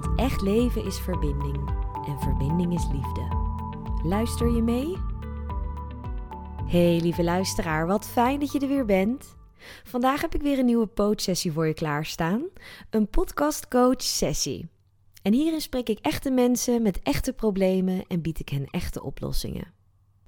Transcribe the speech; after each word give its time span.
Want 0.00 0.18
echt 0.18 0.40
leven 0.40 0.84
is 0.84 0.98
verbinding 0.98 1.68
en 2.06 2.18
verbinding 2.18 2.74
is 2.74 2.86
liefde. 2.92 3.28
Luister 4.02 4.54
je 4.54 4.62
mee? 4.62 4.96
Hey 6.66 7.00
lieve 7.00 7.22
luisteraar, 7.24 7.86
wat 7.86 8.06
fijn 8.06 8.40
dat 8.40 8.52
je 8.52 8.60
er 8.60 8.68
weer 8.68 8.84
bent. 8.84 9.36
Vandaag 9.84 10.20
heb 10.20 10.34
ik 10.34 10.42
weer 10.42 10.58
een 10.58 10.64
nieuwe 10.64 10.88
coachsessie 10.94 11.52
voor 11.52 11.66
je 11.66 11.74
klaarstaan. 11.74 12.44
Een 12.90 13.08
podcast 13.08 13.68
coach 13.68 14.02
sessie. 14.02 14.68
En 15.22 15.32
hierin 15.32 15.60
spreek 15.60 15.88
ik 15.88 15.98
echte 15.98 16.30
mensen 16.30 16.82
met 16.82 17.00
echte 17.02 17.32
problemen 17.32 18.04
en 18.08 18.20
bied 18.20 18.38
ik 18.38 18.48
hen 18.48 18.66
echte 18.66 19.02
oplossingen. 19.02 19.72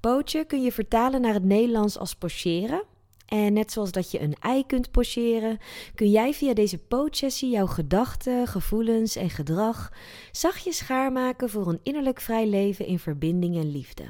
Pootje 0.00 0.44
kun 0.44 0.62
je 0.62 0.72
vertalen 0.72 1.20
naar 1.20 1.34
het 1.34 1.44
Nederlands 1.44 1.98
als 1.98 2.14
pocheren 2.14 2.82
en 3.28 3.52
net 3.52 3.72
zoals 3.72 3.92
dat 3.92 4.10
je 4.10 4.20
een 4.20 4.34
ei 4.40 4.66
kunt 4.66 4.90
pocheren, 4.90 5.58
kun 5.94 6.10
jij 6.10 6.34
via 6.34 6.54
deze 6.54 6.78
pootsessie 6.78 7.50
jouw 7.50 7.66
gedachten, 7.66 8.46
gevoelens 8.46 9.16
en 9.16 9.30
gedrag 9.30 9.92
zachtjes 10.32 10.76
schaarmaken 10.76 11.50
voor 11.50 11.68
een 11.68 11.80
innerlijk 11.82 12.20
vrij 12.20 12.46
leven 12.46 12.86
in 12.86 12.98
verbinding 12.98 13.56
en 13.56 13.70
liefde. 13.70 14.04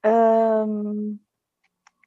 Ehm, 0.00 1.10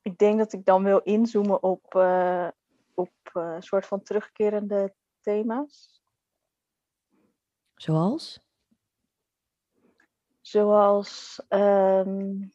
ik 0.01 0.17
denk 0.17 0.37
dat 0.37 0.53
ik 0.53 0.65
dan 0.65 0.83
wil 0.83 0.99
inzoomen 0.99 1.63
op, 1.63 1.93
uh, 1.95 2.47
op 2.93 3.11
uh, 3.33 3.55
soort 3.59 3.85
van 3.85 4.01
terugkerende 4.01 4.93
thema's. 5.21 6.01
Zoals? 7.75 8.47
Zoals 10.41 11.41
um, 11.49 12.53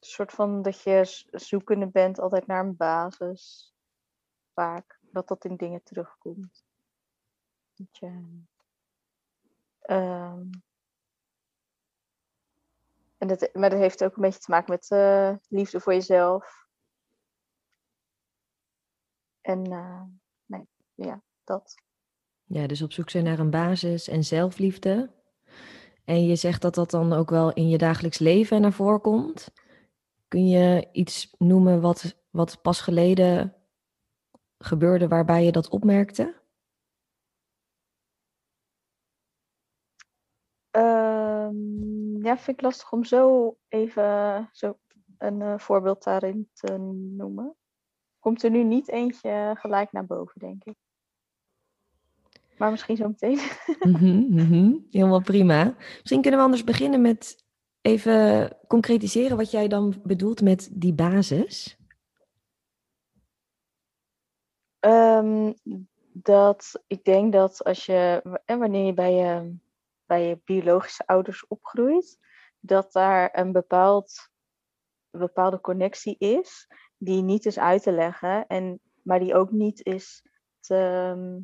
soort 0.00 0.32
van 0.32 0.62
dat 0.62 0.82
je 0.82 1.26
zoekende 1.30 1.88
bent 1.88 2.18
altijd 2.18 2.46
naar 2.46 2.64
een 2.64 2.76
basis. 2.76 3.74
Vaak. 4.54 4.98
Dat 5.00 5.28
dat 5.28 5.44
in 5.44 5.56
dingen 5.56 5.82
terugkomt. 5.82 6.67
Um, 9.90 10.50
en 13.18 13.28
dat, 13.28 13.48
maar 13.52 13.70
dat 13.70 13.78
heeft 13.78 14.04
ook 14.04 14.16
een 14.16 14.22
beetje 14.22 14.40
te 14.40 14.50
maken 14.50 14.72
met 14.72 14.90
uh, 14.90 15.36
liefde 15.48 15.80
voor 15.80 15.92
jezelf. 15.92 16.66
En 19.40 19.72
uh, 19.72 20.02
nee, 20.46 20.68
ja, 20.94 21.22
dat. 21.44 21.74
Ja, 22.44 22.66
dus 22.66 22.82
op 22.82 22.92
zoek 22.92 23.10
zijn 23.10 23.24
naar 23.24 23.38
een 23.38 23.50
basis 23.50 24.08
en 24.08 24.24
zelfliefde. 24.24 25.10
En 26.04 26.26
je 26.26 26.36
zegt 26.36 26.62
dat 26.62 26.74
dat 26.74 26.90
dan 26.90 27.12
ook 27.12 27.30
wel 27.30 27.52
in 27.52 27.68
je 27.68 27.78
dagelijks 27.78 28.18
leven 28.18 28.60
naar 28.60 28.72
voren 28.72 29.00
komt. 29.00 29.52
Kun 30.28 30.48
je 30.48 30.88
iets 30.92 31.34
noemen 31.38 31.80
wat, 31.80 32.16
wat 32.30 32.62
pas 32.62 32.80
geleden 32.80 33.56
gebeurde 34.58 35.08
waarbij 35.08 35.44
je 35.44 35.52
dat 35.52 35.68
opmerkte? 35.68 36.40
Um, 40.70 42.17
ja, 42.28 42.38
vind 42.38 42.56
ik 42.56 42.62
lastig 42.62 42.92
om 42.92 43.04
zo 43.04 43.56
even 43.68 44.48
zo 44.52 44.78
een 45.18 45.40
uh, 45.40 45.58
voorbeeld 45.58 46.04
daarin 46.04 46.48
te 46.52 46.76
noemen. 47.16 47.54
Komt 48.18 48.42
er 48.42 48.50
nu 48.50 48.64
niet 48.64 48.88
eentje 48.88 49.54
gelijk 49.58 49.92
naar 49.92 50.06
boven, 50.06 50.40
denk 50.40 50.64
ik. 50.64 50.74
Maar 52.58 52.70
misschien 52.70 52.96
zo 52.96 53.08
meteen. 53.08 53.38
mm 54.00 54.38
-hmm, 54.38 54.86
Helemaal 54.90 55.22
prima. 55.22 55.74
Misschien 55.98 56.20
kunnen 56.20 56.40
we 56.40 56.44
anders 56.44 56.64
beginnen 56.64 57.00
met 57.00 57.44
even 57.80 58.50
concretiseren 58.66 59.36
wat 59.36 59.50
jij 59.50 59.68
dan 59.68 60.00
bedoelt 60.02 60.42
met 60.42 60.68
die 60.72 60.94
basis. 60.94 61.76
Um, 64.80 65.54
dat 66.12 66.82
ik 66.86 67.04
denk 67.04 67.32
dat 67.32 67.64
als 67.64 67.86
je, 67.86 68.22
en 68.44 68.58
wanneer 68.58 68.86
je 68.86 68.94
bij 68.94 69.12
je 69.12 69.56
bij 70.08 70.28
je 70.28 70.40
biologische 70.44 71.06
ouders 71.06 71.46
opgroeit, 71.46 72.18
dat 72.60 72.92
daar 72.92 73.38
een, 73.38 73.52
bepaald, 73.52 74.30
een 75.10 75.20
bepaalde 75.20 75.60
connectie 75.60 76.16
is 76.18 76.66
die 76.96 77.22
niet 77.22 77.46
is 77.46 77.58
uit 77.58 77.82
te 77.82 77.92
leggen, 77.92 78.46
en, 78.46 78.80
maar 79.02 79.18
die 79.18 79.34
ook 79.34 79.50
niet 79.50 79.84
is 79.84 80.22
te 80.60 80.74
ehm, 80.74 81.40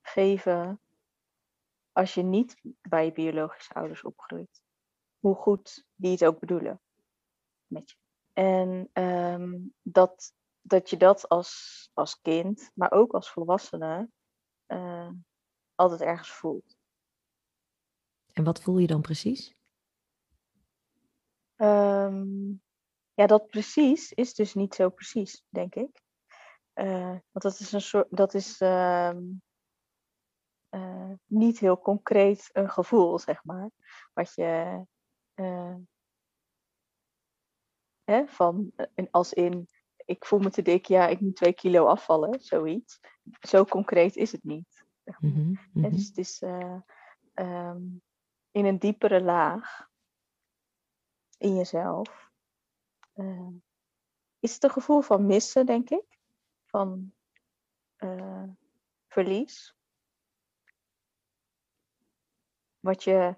geven 0.00 0.80
als 1.92 2.14
je 2.14 2.22
niet 2.22 2.60
bij 2.80 3.04
je 3.04 3.12
biologische 3.12 3.74
ouders 3.74 4.02
opgroeit. 4.02 4.62
Hoe 5.18 5.34
goed 5.34 5.84
die 5.94 6.10
het 6.10 6.24
ook 6.24 6.38
bedoelen 6.38 6.80
met 7.66 7.90
je. 7.90 7.96
En 8.32 8.88
ehm, 8.92 9.58
dat, 9.82 10.34
dat 10.60 10.90
je 10.90 10.96
dat 10.96 11.28
als, 11.28 11.90
als 11.92 12.20
kind, 12.20 12.70
maar 12.74 12.92
ook 12.92 13.12
als 13.12 13.30
volwassene, 13.30 14.08
uh, 14.66 15.10
altijd 15.74 16.00
ergens 16.00 16.30
voelt. 16.30 16.77
En 18.38 18.44
wat 18.44 18.62
voel 18.62 18.78
je 18.78 18.86
dan 18.86 19.00
precies? 19.00 19.56
Um, 21.56 22.62
ja, 23.14 23.26
dat 23.26 23.46
precies 23.46 24.12
is 24.12 24.34
dus 24.34 24.54
niet 24.54 24.74
zo 24.74 24.88
precies, 24.88 25.44
denk 25.48 25.74
ik. 25.74 26.02
uh, 26.74 27.10
want 27.10 27.42
dat 27.44 27.58
is 27.58 27.72
een 27.72 27.80
soort, 27.80 28.06
dat 28.10 28.34
is 28.34 28.60
uh, 28.60 29.16
uh, 30.70 31.12
niet 31.24 31.58
heel 31.58 31.78
concreet 31.78 32.50
een 32.52 32.70
gevoel, 32.70 33.18
zeg 33.18 33.44
maar. 33.44 33.70
Wat 34.12 34.34
je 34.34 34.84
hè, 38.04 38.26
van 38.26 38.72
als 39.10 39.32
in 39.32 39.68
ik 40.04 40.24
voel 40.24 40.38
me 40.38 40.50
te 40.50 40.62
dik, 40.62 40.86
ja, 40.86 41.06
ik 41.06 41.20
moet 41.20 41.36
twee 41.36 41.52
kilo 41.52 41.86
afvallen, 41.86 42.40
zoiets. 42.40 43.00
Zo 43.40 43.64
concreet 43.64 44.16
is 44.16 44.32
het 44.32 44.44
niet. 44.44 44.86
Mm 45.18 45.32
-hmm, 45.72 45.90
Dus 45.90 46.06
het 46.06 46.18
is 46.18 46.42
um, 47.34 48.02
in 48.50 48.64
een 48.64 48.78
diepere 48.78 49.22
laag 49.22 49.88
in 51.38 51.54
jezelf. 51.54 52.30
Uh, 53.14 53.48
is 54.38 54.54
het 54.54 54.62
een 54.62 54.70
gevoel 54.70 55.00
van 55.00 55.26
missen, 55.26 55.66
denk 55.66 55.90
ik? 55.90 56.18
Van 56.64 57.14
uh, 57.98 58.44
verlies. 59.08 59.76
Wat 62.80 63.04
je 63.04 63.34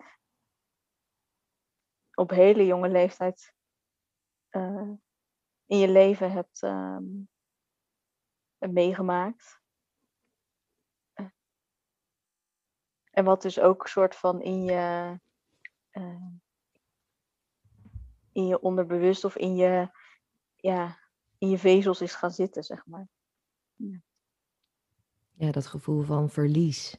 op 2.15 2.31
hele 2.31 2.67
jonge 2.67 2.89
leeftijd 2.89 3.55
uh, 4.51 4.93
in 5.67 5.79
je 5.79 5.89
leven 5.89 6.33
hebt 6.33 6.63
um, 6.63 7.29
meegemaakt. 8.59 9.60
En 13.11 13.25
wat 13.25 13.43
dus 13.43 13.61
ook 13.61 13.83
een 13.83 13.89
soort 13.89 14.17
van 14.17 14.43
in 14.43 14.65
je, 14.65 15.19
uh, 15.93 16.27
in 18.33 18.47
je 18.47 18.61
onderbewust 18.61 19.25
of 19.25 19.37
in 19.37 19.57
je, 19.57 19.89
ja, 20.57 20.99
in 21.39 21.49
je 21.49 21.59
vezels 21.59 22.01
is 22.01 22.15
gaan 22.15 22.31
zitten, 22.31 22.63
zeg 22.63 22.87
maar. 22.87 23.09
Ja, 23.75 24.01
ja 25.33 25.51
dat 25.51 25.67
gevoel 25.67 26.03
van 26.03 26.31
verlies. 26.31 26.97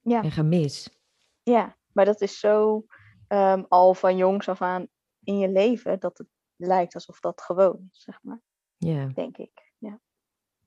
Ja. 0.00 0.22
En 0.22 0.30
gemis. 0.30 0.98
Ja, 1.42 1.76
maar 1.92 2.04
dat 2.04 2.20
is 2.20 2.38
zo 2.38 2.86
um, 3.28 3.66
al 3.68 3.94
van 3.94 4.16
jongs 4.16 4.48
af 4.48 4.62
aan 4.62 4.88
in 5.22 5.38
je 5.38 5.48
leven 5.48 6.00
dat 6.00 6.18
het 6.18 6.28
lijkt 6.56 6.94
alsof 6.94 7.20
dat 7.20 7.40
gewoon 7.40 7.88
is, 7.92 8.02
zeg 8.02 8.22
maar. 8.22 8.40
Ja. 8.76 9.06
Denk 9.06 9.36
ik. 9.36 9.72
Ja. 9.78 10.00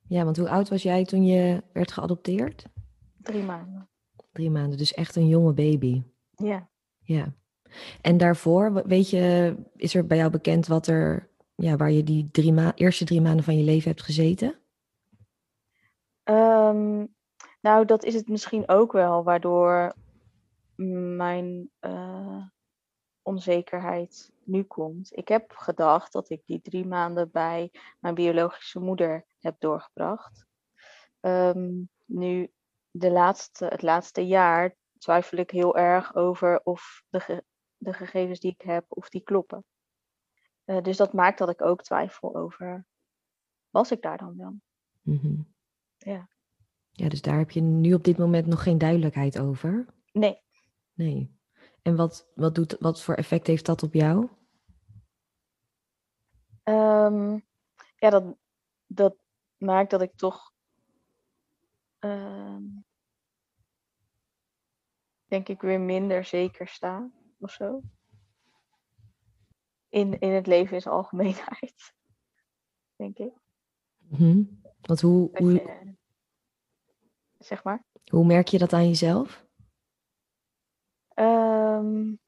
ja, 0.07 0.23
want 0.23 0.37
hoe 0.37 0.49
oud 0.49 0.69
was 0.69 0.83
jij 0.83 1.05
toen 1.05 1.25
je 1.25 1.63
werd 1.73 1.91
geadopteerd? 1.91 2.65
Drie 3.17 3.43
maanden. 3.43 3.89
Drie 4.39 4.51
maanden, 4.51 4.77
dus 4.77 4.93
echt 4.93 5.15
een 5.15 5.27
jonge 5.27 5.53
baby. 5.53 6.03
Ja. 6.35 6.69
Ja. 6.99 7.33
En 8.01 8.17
daarvoor, 8.17 8.87
weet 8.87 9.09
je, 9.09 9.55
is 9.75 9.95
er 9.95 10.05
bij 10.05 10.17
jou 10.17 10.29
bekend 10.29 10.67
wat 10.67 10.87
er, 10.87 11.29
ja, 11.55 11.75
waar 11.75 11.91
je 11.91 12.03
die 12.03 12.31
drie 12.31 12.53
ma 12.53 12.75
eerste 12.75 13.05
drie 13.05 13.21
maanden 13.21 13.43
van 13.43 13.57
je 13.57 13.63
leven 13.63 13.89
hebt 13.89 14.03
gezeten? 14.03 14.59
Um, 16.23 17.15
nou, 17.61 17.85
dat 17.85 18.03
is 18.03 18.13
het 18.13 18.27
misschien 18.27 18.69
ook 18.69 18.91
wel, 18.91 19.23
waardoor 19.23 19.93
mijn 21.15 21.69
uh, 21.81 22.43
onzekerheid 23.21 24.31
nu 24.43 24.63
komt. 24.63 25.17
Ik 25.17 25.27
heb 25.27 25.51
gedacht 25.51 26.13
dat 26.13 26.29
ik 26.29 26.41
die 26.45 26.61
drie 26.61 26.85
maanden 26.85 27.31
bij 27.31 27.71
mijn 27.99 28.15
biologische 28.15 28.79
moeder 28.79 29.25
heb 29.39 29.55
doorgebracht. 29.59 30.45
Um, 31.21 31.89
nu 32.05 32.51
de 32.91 33.11
laatste, 33.11 33.65
het 33.65 33.81
laatste 33.81 34.27
jaar 34.27 34.75
twijfel 34.97 35.37
ik 35.37 35.51
heel 35.51 35.77
erg 35.77 36.15
over 36.15 36.61
of 36.63 37.03
de, 37.09 37.43
de 37.77 37.93
gegevens 37.93 38.39
die 38.39 38.51
ik 38.51 38.61
heb, 38.61 38.85
of 38.87 39.09
die 39.09 39.23
kloppen. 39.23 39.63
Uh, 40.65 40.81
dus 40.81 40.97
dat 40.97 41.13
maakt 41.13 41.37
dat 41.37 41.49
ik 41.49 41.61
ook 41.61 41.83
twijfel 41.83 42.35
over, 42.35 42.85
was 43.69 43.91
ik 43.91 44.01
daar 44.01 44.17
dan 44.17 44.37
wel? 44.37 44.59
Mm 45.01 45.53
Ja. 45.97 46.29
Ja, 46.91 47.09
dus 47.09 47.21
daar 47.21 47.37
heb 47.37 47.51
je 47.51 47.61
nu 47.61 47.93
op 47.93 48.03
dit 48.03 48.17
moment 48.17 48.47
nog 48.47 48.63
geen 48.63 48.77
duidelijkheid 48.77 49.39
over? 49.39 49.85
Nee. 50.11 50.41
Nee. 50.93 51.37
En 51.81 51.95
wat, 51.95 52.31
wat, 52.35 52.55
doet, 52.55 52.77
wat 52.79 53.03
voor 53.03 53.15
effect 53.15 53.47
heeft 53.47 53.65
dat 53.65 53.83
op 53.83 53.93
jou? 53.93 54.29
Um, 56.63 57.45
ja, 57.95 58.09
dat, 58.09 58.37
dat 58.85 59.17
maakt 59.57 59.89
dat 59.89 60.01
ik 60.01 60.15
toch 60.15 60.53
uh, 61.99 62.57
denk 65.29 65.47
ik 65.47 65.61
weer 65.61 65.79
minder 65.79 66.23
zeker 66.23 66.67
sta 66.67 67.11
of 67.39 67.51
zo. 67.51 67.81
In, 69.89 70.19
in 70.19 70.31
het 70.31 70.47
leven 70.47 70.75
in 70.75 70.81
zijn 70.81 70.93
algemeenheid, 70.93 71.93
denk 73.01 73.17
ik. 73.17 73.33
Mm 73.97 74.61
Want 74.81 75.01
hoe, 75.01 75.29
hoe... 75.33 75.95
zeg 77.37 77.63
maar. 77.63 77.85
Hoe 78.11 78.25
merk 78.25 78.47
je 78.47 78.57
dat 78.57 78.73
aan 78.73 78.87
jezelf? 78.87 79.47
Um, 81.15 82.19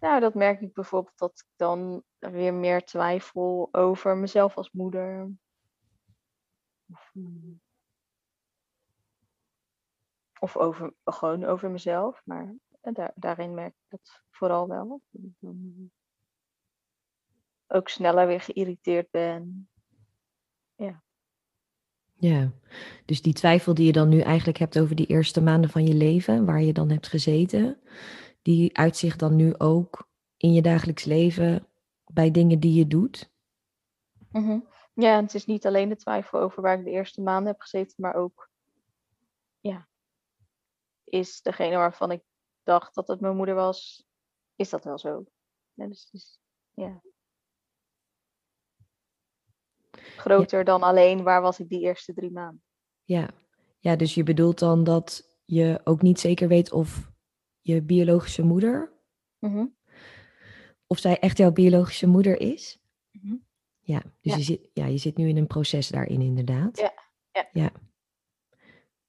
nou, 0.00 0.20
dat 0.20 0.34
merk 0.34 0.60
ik 0.60 0.72
bijvoorbeeld 0.72 1.18
dat 1.18 1.44
ik 1.46 1.52
dan 1.56 2.02
weer 2.18 2.54
meer 2.54 2.84
twijfel 2.84 3.68
over 3.72 4.16
mezelf 4.16 4.56
als 4.56 4.70
moeder. 4.70 5.30
Of, 6.92 7.10
hmm, 7.12 7.60
of 10.46 10.56
over, 10.56 10.92
gewoon 11.04 11.44
over 11.44 11.70
mezelf, 11.70 12.22
maar 12.24 12.54
daar, 12.80 13.12
daarin 13.14 13.54
merk 13.54 13.72
ik 13.72 13.84
dat 13.88 14.22
vooral 14.30 14.68
wel. 14.68 15.00
Ook 17.66 17.88
sneller 17.88 18.26
weer 18.26 18.40
geïrriteerd 18.40 19.10
ben. 19.10 19.68
Ja. 20.74 21.02
Ja, 22.18 22.52
dus 23.04 23.22
die 23.22 23.32
twijfel 23.32 23.74
die 23.74 23.86
je 23.86 23.92
dan 23.92 24.08
nu 24.08 24.20
eigenlijk 24.20 24.58
hebt 24.58 24.78
over 24.78 24.96
die 24.96 25.06
eerste 25.06 25.42
maanden 25.42 25.70
van 25.70 25.86
je 25.86 25.94
leven, 25.94 26.44
waar 26.44 26.62
je 26.62 26.72
dan 26.72 26.90
hebt 26.90 27.08
gezeten, 27.08 27.80
die 28.42 28.76
uitzicht 28.76 29.18
dan 29.18 29.36
nu 29.36 29.54
ook 29.58 30.08
in 30.36 30.52
je 30.52 30.62
dagelijks 30.62 31.04
leven 31.04 31.66
bij 32.12 32.30
dingen 32.30 32.60
die 32.60 32.74
je 32.74 32.86
doet? 32.86 33.32
Mm 34.30 34.68
Ja, 34.94 35.20
het 35.20 35.34
is 35.34 35.46
niet 35.46 35.66
alleen 35.66 35.88
de 35.88 35.96
twijfel 35.96 36.40
over 36.40 36.62
waar 36.62 36.78
ik 36.78 36.84
de 36.84 36.90
eerste 36.90 37.22
maanden 37.22 37.52
heb 37.52 37.60
gezeten, 37.60 37.94
maar 37.96 38.14
ook 38.14 38.50
ja, 39.60 39.88
is 41.06 41.42
degene 41.42 41.76
waarvan 41.76 42.10
ik 42.10 42.22
dacht 42.62 42.94
dat 42.94 43.08
het 43.08 43.20
mijn 43.20 43.36
moeder 43.36 43.54
was, 43.54 44.06
is 44.54 44.70
dat 44.70 44.84
wel 44.84 44.98
zo. 44.98 45.24
Ja, 45.72 45.86
dus, 45.86 46.08
dus 46.10 46.38
ja. 46.74 47.02
Groter 50.16 50.64
dan 50.64 50.82
alleen 50.82 51.22
waar 51.22 51.42
was 51.42 51.60
ik 51.60 51.68
die 51.68 51.80
eerste 51.80 52.14
drie 52.14 52.30
maanden. 52.30 52.62
Ja. 53.04 53.30
ja, 53.78 53.96
dus 53.96 54.14
je 54.14 54.22
bedoelt 54.22 54.58
dan 54.58 54.84
dat 54.84 55.38
je 55.44 55.80
ook 55.84 56.02
niet 56.02 56.20
zeker 56.20 56.48
weet 56.48 56.72
of 56.72 57.10
je 57.60 57.82
biologische 57.82 58.42
moeder, 58.42 58.92
mm 59.38 59.74
of 60.88 60.98
zij 60.98 61.18
echt 61.18 61.38
jouw 61.38 61.52
biologische 61.52 62.06
moeder 62.06 62.40
is? 62.40 62.78
Mm 63.10 63.44
Ja, 63.80 64.02
dus 64.20 64.34
Je, 64.34 64.42
zit, 64.42 64.70
ja, 64.72 64.86
je 64.86 64.98
zit 64.98 65.16
nu 65.16 65.28
in 65.28 65.36
een 65.36 65.46
proces 65.46 65.88
daarin 65.88 66.20
inderdaad. 66.20 66.78
Ja. 66.78 66.92
Ja. 67.32 67.48
ja. 67.52 67.72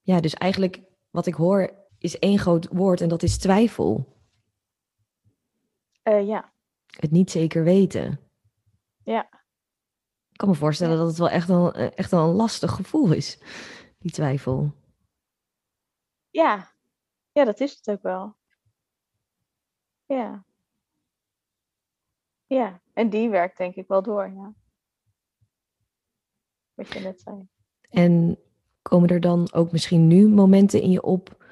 Ja, 0.01 0.19
dus 0.19 0.33
eigenlijk 0.33 0.81
wat 1.09 1.25
ik 1.25 1.33
hoor 1.33 1.86
is 2.07 2.19
één 2.19 2.39
groot 2.39 2.67
woord 2.71 3.01
en 3.01 3.09
dat 3.09 3.23
is 3.23 3.37
twijfel. 3.37 4.15
Uh, 6.03 6.27
ja. 6.27 6.53
Het 6.85 7.11
niet 7.11 7.31
zeker 7.31 7.63
weten. 7.63 8.19
Ja. 9.03 9.23
Ik 10.31 10.37
kan 10.37 10.49
me 10.49 10.55
voorstellen 10.55 10.97
dat 10.97 11.07
het 11.07 11.17
wel 11.17 11.29
echt 11.29 11.49
een, 11.49 11.71
eh, 11.71 11.97
echt 11.97 12.11
een 12.11 12.19
lastig 12.19 12.71
gevoel 12.71 13.13
is, 13.13 13.39
die 13.99 14.11
twijfel. 14.11 14.73
Ja, 16.29 16.71
ja, 17.31 17.43
dat 17.43 17.59
is 17.59 17.75
het 17.75 17.89
ook 17.89 18.01
wel. 18.01 18.35
Ja. 20.05 20.45
Ja, 22.45 22.81
en 22.93 23.09
die 23.09 23.29
werkt 23.29 23.57
denk 23.57 23.75
ik 23.75 23.87
wel 23.87 24.01
door, 24.01 24.29
ja. 24.29 24.53
Wat 26.73 26.93
je 26.93 26.99
net 26.99 27.21
zei. 27.21 27.47
En 27.89 28.39
komen 28.81 29.09
er 29.09 29.19
dan 29.19 29.53
ook 29.53 29.71
misschien 29.71 30.07
nu 30.07 30.27
momenten 30.27 30.81
in 30.81 30.91
je 30.91 31.03
op 31.03 31.45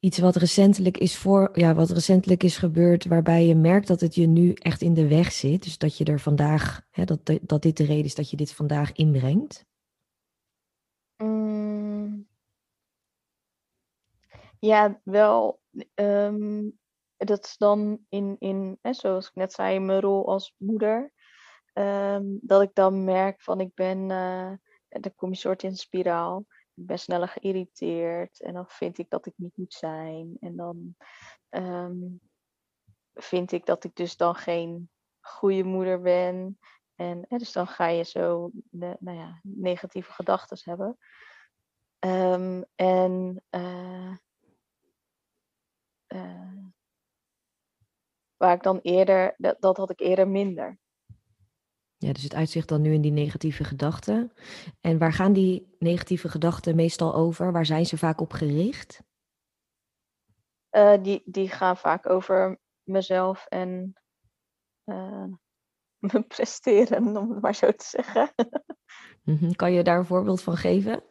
iets 0.00 0.18
wat 0.18 0.36
recentelijk 0.36 0.96
is 0.96 1.16
voor, 1.16 1.50
ja, 1.52 1.74
wat 1.74 1.90
recentelijk 1.90 2.42
is 2.42 2.56
gebeurd, 2.56 3.04
waarbij 3.04 3.46
je 3.46 3.54
merkt 3.54 3.86
dat 3.86 4.00
het 4.00 4.14
je 4.14 4.26
nu 4.26 4.52
echt 4.52 4.82
in 4.82 4.94
de 4.94 5.08
weg 5.08 5.32
zit. 5.32 5.62
Dus 5.62 5.78
dat 5.78 5.96
je 5.96 6.04
er 6.04 6.20
vandaag, 6.20 6.86
hè, 6.90 7.04
dat, 7.04 7.38
dat 7.42 7.62
dit 7.62 7.76
de 7.76 7.84
reden 7.84 8.04
is 8.04 8.14
dat 8.14 8.30
je 8.30 8.36
dit 8.36 8.52
vandaag 8.52 8.92
inbrengt? 8.92 9.66
Mm. 11.16 12.28
Ja, 14.58 15.00
wel. 15.04 15.60
Um, 15.94 16.78
dat 17.16 17.44
is 17.44 17.56
dan 17.56 17.98
in, 18.08 18.36
in 18.38 18.78
hè, 18.82 18.92
zoals 18.92 19.28
ik 19.28 19.34
net 19.34 19.52
zei, 19.52 19.78
mijn 19.78 20.00
rol 20.00 20.28
als 20.28 20.54
moeder. 20.56 21.12
Um, 21.74 22.38
dat 22.42 22.62
ik 22.62 22.70
dan 22.74 23.04
merk 23.04 23.42
van 23.42 23.60
ik 23.60 23.74
ben, 23.74 23.98
uh, 24.10 24.52
dan 24.88 25.14
kom 25.16 25.30
je 25.30 25.36
soort 25.36 25.62
in 25.62 25.76
spiraal 25.76 26.46
ik 26.78 26.86
ben 26.86 26.98
sneller 26.98 27.28
geïrriteerd 27.28 28.40
en 28.40 28.54
dan 28.54 28.68
vind 28.68 28.98
ik 28.98 29.10
dat 29.10 29.26
ik 29.26 29.32
niet 29.36 29.56
moet 29.56 29.74
zijn. 29.74 30.36
En 30.40 30.56
dan 30.56 30.96
um, 31.50 32.20
vind 33.14 33.52
ik 33.52 33.66
dat 33.66 33.84
ik 33.84 33.94
dus 33.94 34.16
dan 34.16 34.34
geen 34.34 34.90
goede 35.20 35.64
moeder 35.64 36.00
ben. 36.00 36.58
En 36.94 37.24
dus 37.28 37.52
dan 37.52 37.66
ga 37.66 37.86
je 37.86 38.04
zo 38.04 38.50
nou 38.70 39.16
ja, 39.16 39.40
negatieve 39.42 40.12
gedachten 40.12 40.58
hebben. 40.62 40.98
Um, 41.98 42.64
en 42.74 43.42
uh, 43.50 44.16
uh, 46.08 46.64
waar 48.36 48.54
ik 48.54 48.62
dan 48.62 48.78
eerder, 48.78 49.34
dat, 49.36 49.60
dat 49.60 49.76
had 49.76 49.90
ik 49.90 50.00
eerder 50.00 50.28
minder. 50.28 50.78
Ja, 51.98 52.12
dus 52.12 52.22
het 52.22 52.34
uitzicht 52.34 52.68
dan 52.68 52.80
nu 52.80 52.92
in 52.92 53.00
die 53.00 53.12
negatieve 53.12 53.64
gedachten. 53.64 54.32
En 54.80 54.98
waar 54.98 55.12
gaan 55.12 55.32
die 55.32 55.76
negatieve 55.78 56.28
gedachten 56.28 56.76
meestal 56.76 57.14
over? 57.14 57.52
Waar 57.52 57.66
zijn 57.66 57.86
ze 57.86 57.98
vaak 57.98 58.20
op 58.20 58.32
gericht? 58.32 59.02
Uh, 60.70 61.02
die, 61.02 61.22
die 61.24 61.48
gaan 61.48 61.76
vaak 61.76 62.08
over 62.08 62.58
mezelf 62.82 63.46
en 63.46 63.92
me 65.98 66.22
presteren, 66.28 67.16
om 67.16 67.30
het 67.30 67.42
maar 67.42 67.54
zo 67.54 67.72
te 67.72 67.84
zeggen. 67.84 68.32
Mhm. 69.22 69.52
Kan 69.52 69.72
je 69.72 69.82
daar 69.82 69.98
een 69.98 70.06
voorbeeld 70.06 70.42
van 70.42 70.56
geven? 70.56 71.02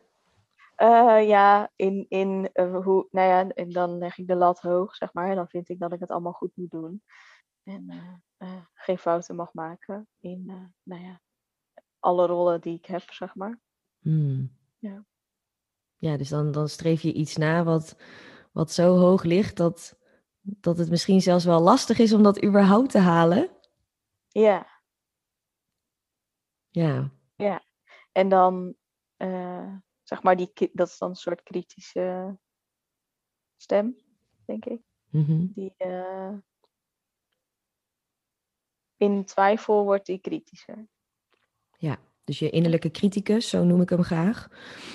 Uh, 0.81 1.27
ja, 1.27 1.71
in, 1.75 2.05
in 2.09 2.49
uh, 2.53 2.83
hoe, 2.83 3.07
nou 3.11 3.27
ja, 3.27 3.47
en 3.47 3.69
dan 3.69 3.97
leg 3.97 4.17
ik 4.17 4.27
de 4.27 4.35
lat 4.35 4.59
hoog, 4.59 4.95
zeg 4.95 5.13
maar. 5.13 5.29
En 5.29 5.35
dan 5.35 5.47
vind 5.47 5.69
ik 5.69 5.79
dat 5.79 5.93
ik 5.93 5.99
het 5.99 6.11
allemaal 6.11 6.31
goed 6.31 6.51
moet 6.55 6.71
doen. 6.71 7.03
En 7.63 7.85
uh, 8.37 8.65
geen 8.73 8.97
fouten 8.97 9.35
mag 9.35 9.53
maken 9.53 10.07
in, 10.19 10.45
nou 10.83 11.01
ja, 11.01 11.21
alle 11.99 12.25
rollen 12.25 12.61
die 12.61 12.77
ik 12.77 12.85
heb, 12.85 13.11
zeg 13.11 13.35
maar. 13.35 13.61
Hmm. 13.99 14.57
Ja. 14.79 15.05
Ja, 15.97 16.17
dus 16.17 16.29
dan, 16.29 16.51
dan 16.51 16.69
streef 16.69 17.01
je 17.01 17.13
iets 17.13 17.37
na 17.37 17.63
wat, 17.63 17.97
wat 18.51 18.71
zo 18.71 18.97
hoog 18.97 19.23
ligt 19.23 19.57
dat, 19.57 19.99
dat 20.41 20.77
het 20.77 20.89
misschien 20.89 21.21
zelfs 21.21 21.45
wel 21.45 21.61
lastig 21.61 21.99
is 21.99 22.13
om 22.13 22.23
dat 22.23 22.43
überhaupt 22.43 22.91
te 22.91 22.99
halen. 22.99 23.49
Ja. 24.27 24.67
Ja. 26.69 27.11
Ja. 27.35 27.63
En 28.11 28.29
dan, 28.29 28.75
uh, 29.17 29.75
zeg 30.03 30.23
maar, 30.23 30.35
die, 30.35 30.69
dat 30.73 30.87
is 30.87 30.97
dan 30.97 31.09
een 31.09 31.15
soort 31.15 31.43
kritische 31.43 32.37
stem, 33.55 33.97
denk 34.45 34.65
ik. 34.65 34.81
Mm-hmm. 35.09 35.51
Die 35.53 35.75
in 38.97 39.25
twijfel 39.25 39.83
wordt 39.83 40.05
die 40.05 40.19
kritischer. 40.19 40.87
Ja, 41.77 41.97
dus 42.23 42.39
je 42.39 42.49
innerlijke 42.49 42.91
criticus, 42.91 43.49
zo 43.49 43.63
noem 43.63 43.81
ik 43.81 43.89
hem 43.89 44.03
graag, 44.03 44.47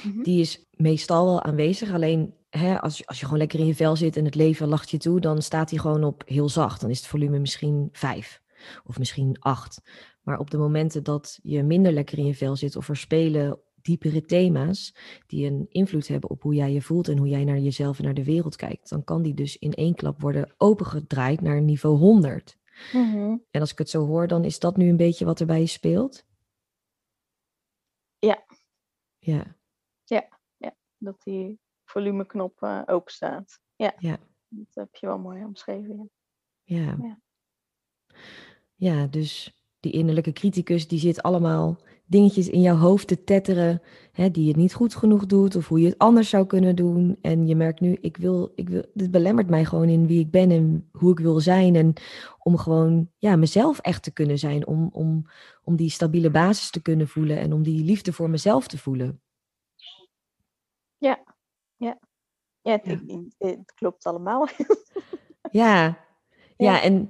mm-hmm. 0.03 0.23
die 0.23 0.41
is 0.41 0.67
meestal 0.71 1.25
wel 1.25 1.43
aanwezig. 1.43 1.93
Alleen 1.93 2.35
hè, 2.51 2.81
als, 2.81 2.99
je, 2.99 3.07
als 3.07 3.19
je 3.19 3.25
gewoon 3.25 3.41
lekker 3.41 3.59
in 3.59 3.67
je 3.67 3.75
vel 3.75 3.97
zit 3.97 4.17
en 4.17 4.25
het 4.25 4.35
leven 4.35 4.69
lacht 4.69 4.91
je 4.91 4.99
toe, 4.99 5.21
dan 5.21 5.43
staat 5.43 5.71
hij 5.71 5.79
gewoon 5.79 6.05
op 6.05 6.23
heel 6.27 6.49
zacht. 6.49 6.81
Dan 6.81 6.91
is 6.91 6.99
het 6.99 7.07
volume 7.07 7.39
misschien 7.39 7.89
vijf 7.93 8.43
of 8.85 8.99
misschien 8.99 9.37
acht. 9.41 9.81
Maar 10.23 10.39
op 10.39 10.51
de 10.51 10.59
momenten 10.59 11.03
dat 11.03 11.39
je 11.43 11.63
minder 11.63 11.93
lekker 11.93 12.19
in 12.19 12.27
je 12.27 12.35
vel 12.35 12.57
zit 12.57 12.77
of 12.77 12.89
er 12.89 12.97
spelen 12.97 13.61
diepere 13.83 14.25
thema's 14.25 14.95
die 15.27 15.47
een 15.47 15.67
invloed 15.69 16.09
hebben 16.09 16.31
op 16.31 16.43
hoe 16.43 16.55
jij 16.55 16.73
je 16.73 16.83
voelt 16.83 17.09
en 17.09 17.19
hoe 17.19 17.29
jij 17.29 17.45
naar 17.45 17.59
jezelf 17.59 17.99
en 17.99 18.05
naar 18.05 18.15
de 18.15 18.25
wereld 18.25 18.57
kijkt, 18.57 18.89
dan 18.89 19.05
kan 19.05 19.23
die 19.23 19.35
dus 19.35 19.57
in 19.57 19.73
één 19.73 19.95
klap 19.95 20.21
worden 20.21 20.55
opengedraaid 20.57 21.41
naar 21.41 21.63
niveau 21.63 21.99
100. 21.99 22.61
Mm-hmm. 22.93 23.45
En 23.51 23.61
als 23.61 23.73
ik 23.73 23.79
het 23.79 23.91
zo 23.91 24.07
hoor, 24.07 24.27
dan 24.29 24.45
is 24.45 24.59
dat 24.59 24.77
nu 24.77 24.89
een 24.89 24.97
beetje 24.97 25.25
wat 25.25 25.41
er 25.41 25.47
bij 25.47 25.61
je 25.61 25.67
speelt? 25.67 26.25
Ja. 28.19 28.45
Ja. 29.19 29.57
Ja, 30.05 30.29
ja. 30.57 30.77
dat 30.99 31.23
die 31.23 31.61
volumeknop 31.85 32.61
uh, 32.61 32.83
open 32.87 33.13
staat. 33.13 33.61
Ja. 33.77 33.95
ja. 33.99 34.19
Dat 34.49 34.75
heb 34.75 34.95
je 34.95 35.07
wel 35.07 35.19
mooi 35.19 35.45
omschreven. 35.45 36.11
Ja. 36.63 36.97
ja. 37.03 37.21
Ja, 38.75 39.07
dus 39.07 39.63
die 39.81 39.93
innerlijke 39.93 40.33
criticus, 40.33 40.89
die 40.89 40.99
zit 40.99 41.23
allemaal 41.23 41.81
dingetjes 42.13 42.49
in 42.49 42.61
jouw 42.61 42.77
hoofd 42.77 43.07
te 43.07 43.25
tetteren, 43.25 43.83
hè, 44.13 44.31
die 44.31 44.47
je 44.47 44.57
niet 44.57 44.75
goed 44.75 44.95
genoeg 44.95 45.27
doet 45.27 45.57
of 45.57 45.69
hoe 45.69 45.81
je 45.81 45.89
het 45.89 45.99
anders 45.99 46.29
zou 46.29 46.47
kunnen 46.47 46.77
doen. 46.77 47.19
En 47.21 47.47
je 47.47 47.57
merkt 47.57 47.81
nu, 47.81 47.99
ik 48.01 48.17
wil, 48.17 48.53
ik 48.55 48.69
wil, 48.69 48.85
dit 48.95 49.11
belemmert 49.11 49.49
mij 49.49 49.65
gewoon 49.65 49.89
in 49.89 50.07
wie 50.07 50.21
ik 50.21 50.31
ben 50.31 50.51
en 50.51 50.89
hoe 50.93 51.13
ik 51.13 51.19
wil 51.19 51.41
zijn. 51.41 51.77
En 51.77 51.93
om 52.39 52.57
gewoon 52.57 53.11
ja, 53.19 53.37
mezelf 53.37 53.79
echt 53.79 54.03
te 54.03 54.13
kunnen 54.13 54.39
zijn, 54.39 54.67
om, 54.67 54.89
om, 54.93 55.27
om 55.65 55.77
die 55.77 55.91
stabiele 55.91 56.31
basis 56.31 56.71
te 56.71 56.83
kunnen 56.83 57.09
voelen 57.09 57.39
en 57.39 57.53
om 57.53 57.63
die 57.63 57.85
liefde 57.85 58.13
voor 58.13 58.31
mezelf 58.31 58.67
te 58.69 58.79
voelen. 58.79 59.21
Ja, 60.99 61.25
ja. 61.77 61.99
Ja, 62.61 62.73
het, 62.73 62.85
ja. 62.85 62.93
Het, 62.93 63.35
het 63.39 63.75
klopt 63.75 64.07
allemaal. 64.07 64.49
ja. 65.51 65.85
ja, 65.85 65.97
ja, 66.57 66.83
en 66.83 67.09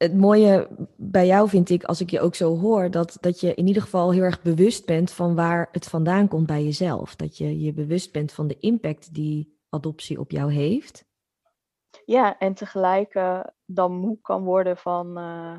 het 0.00 0.16
mooie 0.16 0.68
bij 0.96 1.26
jou 1.26 1.48
vind 1.48 1.70
ik, 1.70 1.84
als 1.84 2.00
ik 2.00 2.10
je 2.10 2.20
ook 2.20 2.34
zo 2.34 2.58
hoor, 2.58 2.90
dat, 2.90 3.16
dat 3.20 3.40
je 3.40 3.54
in 3.54 3.66
ieder 3.66 3.82
geval 3.82 4.12
heel 4.12 4.22
erg 4.22 4.42
bewust 4.42 4.86
bent 4.86 5.12
van 5.12 5.34
waar 5.34 5.68
het 5.72 5.88
vandaan 5.88 6.28
komt 6.28 6.46
bij 6.46 6.64
jezelf. 6.64 7.16
Dat 7.16 7.36
je 7.38 7.60
je 7.60 7.72
bewust 7.72 8.12
bent 8.12 8.32
van 8.32 8.46
de 8.46 8.58
impact 8.58 9.14
die 9.14 9.58
adoptie 9.68 10.20
op 10.20 10.30
jou 10.30 10.52
heeft. 10.52 11.04
Ja, 12.04 12.38
en 12.38 12.54
tegelijk 12.54 13.14
uh, 13.14 13.44
dan 13.64 13.92
moe 13.92 14.20
kan 14.20 14.44
worden 14.44 14.76
van 14.76 15.18
uh, 15.18 15.56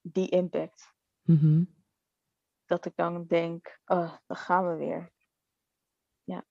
die 0.00 0.28
impact. 0.28 0.94
Mm-hmm. 1.22 1.74
Dat 2.64 2.84
ik 2.84 2.92
dan 2.96 3.26
denk, 3.26 3.80
oh, 3.84 4.12
dan 4.26 4.36
gaan 4.36 4.68
we 4.68 4.76
weer. 4.76 5.12
Ja. 6.24 6.44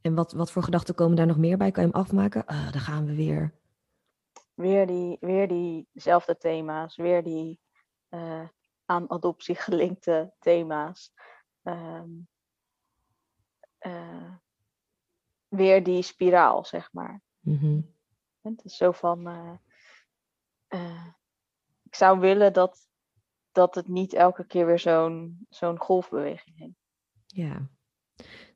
En 0.00 0.14
wat, 0.14 0.32
wat 0.32 0.50
voor 0.50 0.62
gedachten 0.62 0.94
komen 0.94 1.16
daar 1.16 1.26
nog 1.26 1.38
meer 1.38 1.56
bij? 1.56 1.70
Kan 1.70 1.84
je 1.84 1.90
hem 1.90 2.00
afmaken? 2.00 2.44
Uh, 2.46 2.72
dan 2.72 2.80
gaan 2.80 3.04
we 3.04 3.14
weer 3.14 3.59
weer, 4.60 4.86
die, 4.86 5.16
weer 5.20 5.48
diezelfde 5.48 6.36
thema's, 6.36 6.96
weer 6.96 7.22
die 7.22 7.60
uh, 8.10 8.48
aan 8.84 9.10
adoptie 9.10 9.54
gelinkte 9.54 10.32
thema's. 10.38 11.12
Um, 11.62 12.28
uh, 13.80 14.34
weer 15.48 15.84
die 15.84 16.02
spiraal, 16.02 16.64
zeg 16.64 16.92
maar. 16.92 17.22
Mm-hmm. 17.40 17.94
Het 18.40 18.64
is 18.64 18.76
zo 18.76 18.90
van. 18.90 19.28
Uh, 20.68 21.06
ik 21.82 21.94
zou 21.94 22.18
willen 22.18 22.52
dat, 22.52 22.88
dat 23.52 23.74
het 23.74 23.88
niet 23.88 24.12
elke 24.12 24.46
keer 24.46 24.66
weer 24.66 24.78
zo'n 24.78 25.46
zo'n 25.48 25.78
golfbeweging 25.78 26.58
heeft. 26.58 26.78
Ja. 27.26 27.68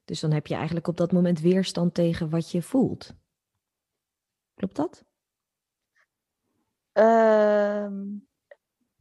Dus 0.04 0.20
dan 0.20 0.32
heb 0.32 0.46
je 0.46 0.54
eigenlijk 0.54 0.88
op 0.88 0.96
dat 0.96 1.12
moment 1.12 1.40
weerstand 1.40 1.94
tegen 1.94 2.30
wat 2.30 2.50
je 2.50 2.62
voelt. 2.62 3.14
Klopt 4.54 4.76
dat? 4.76 5.04
Uh, 6.94 7.88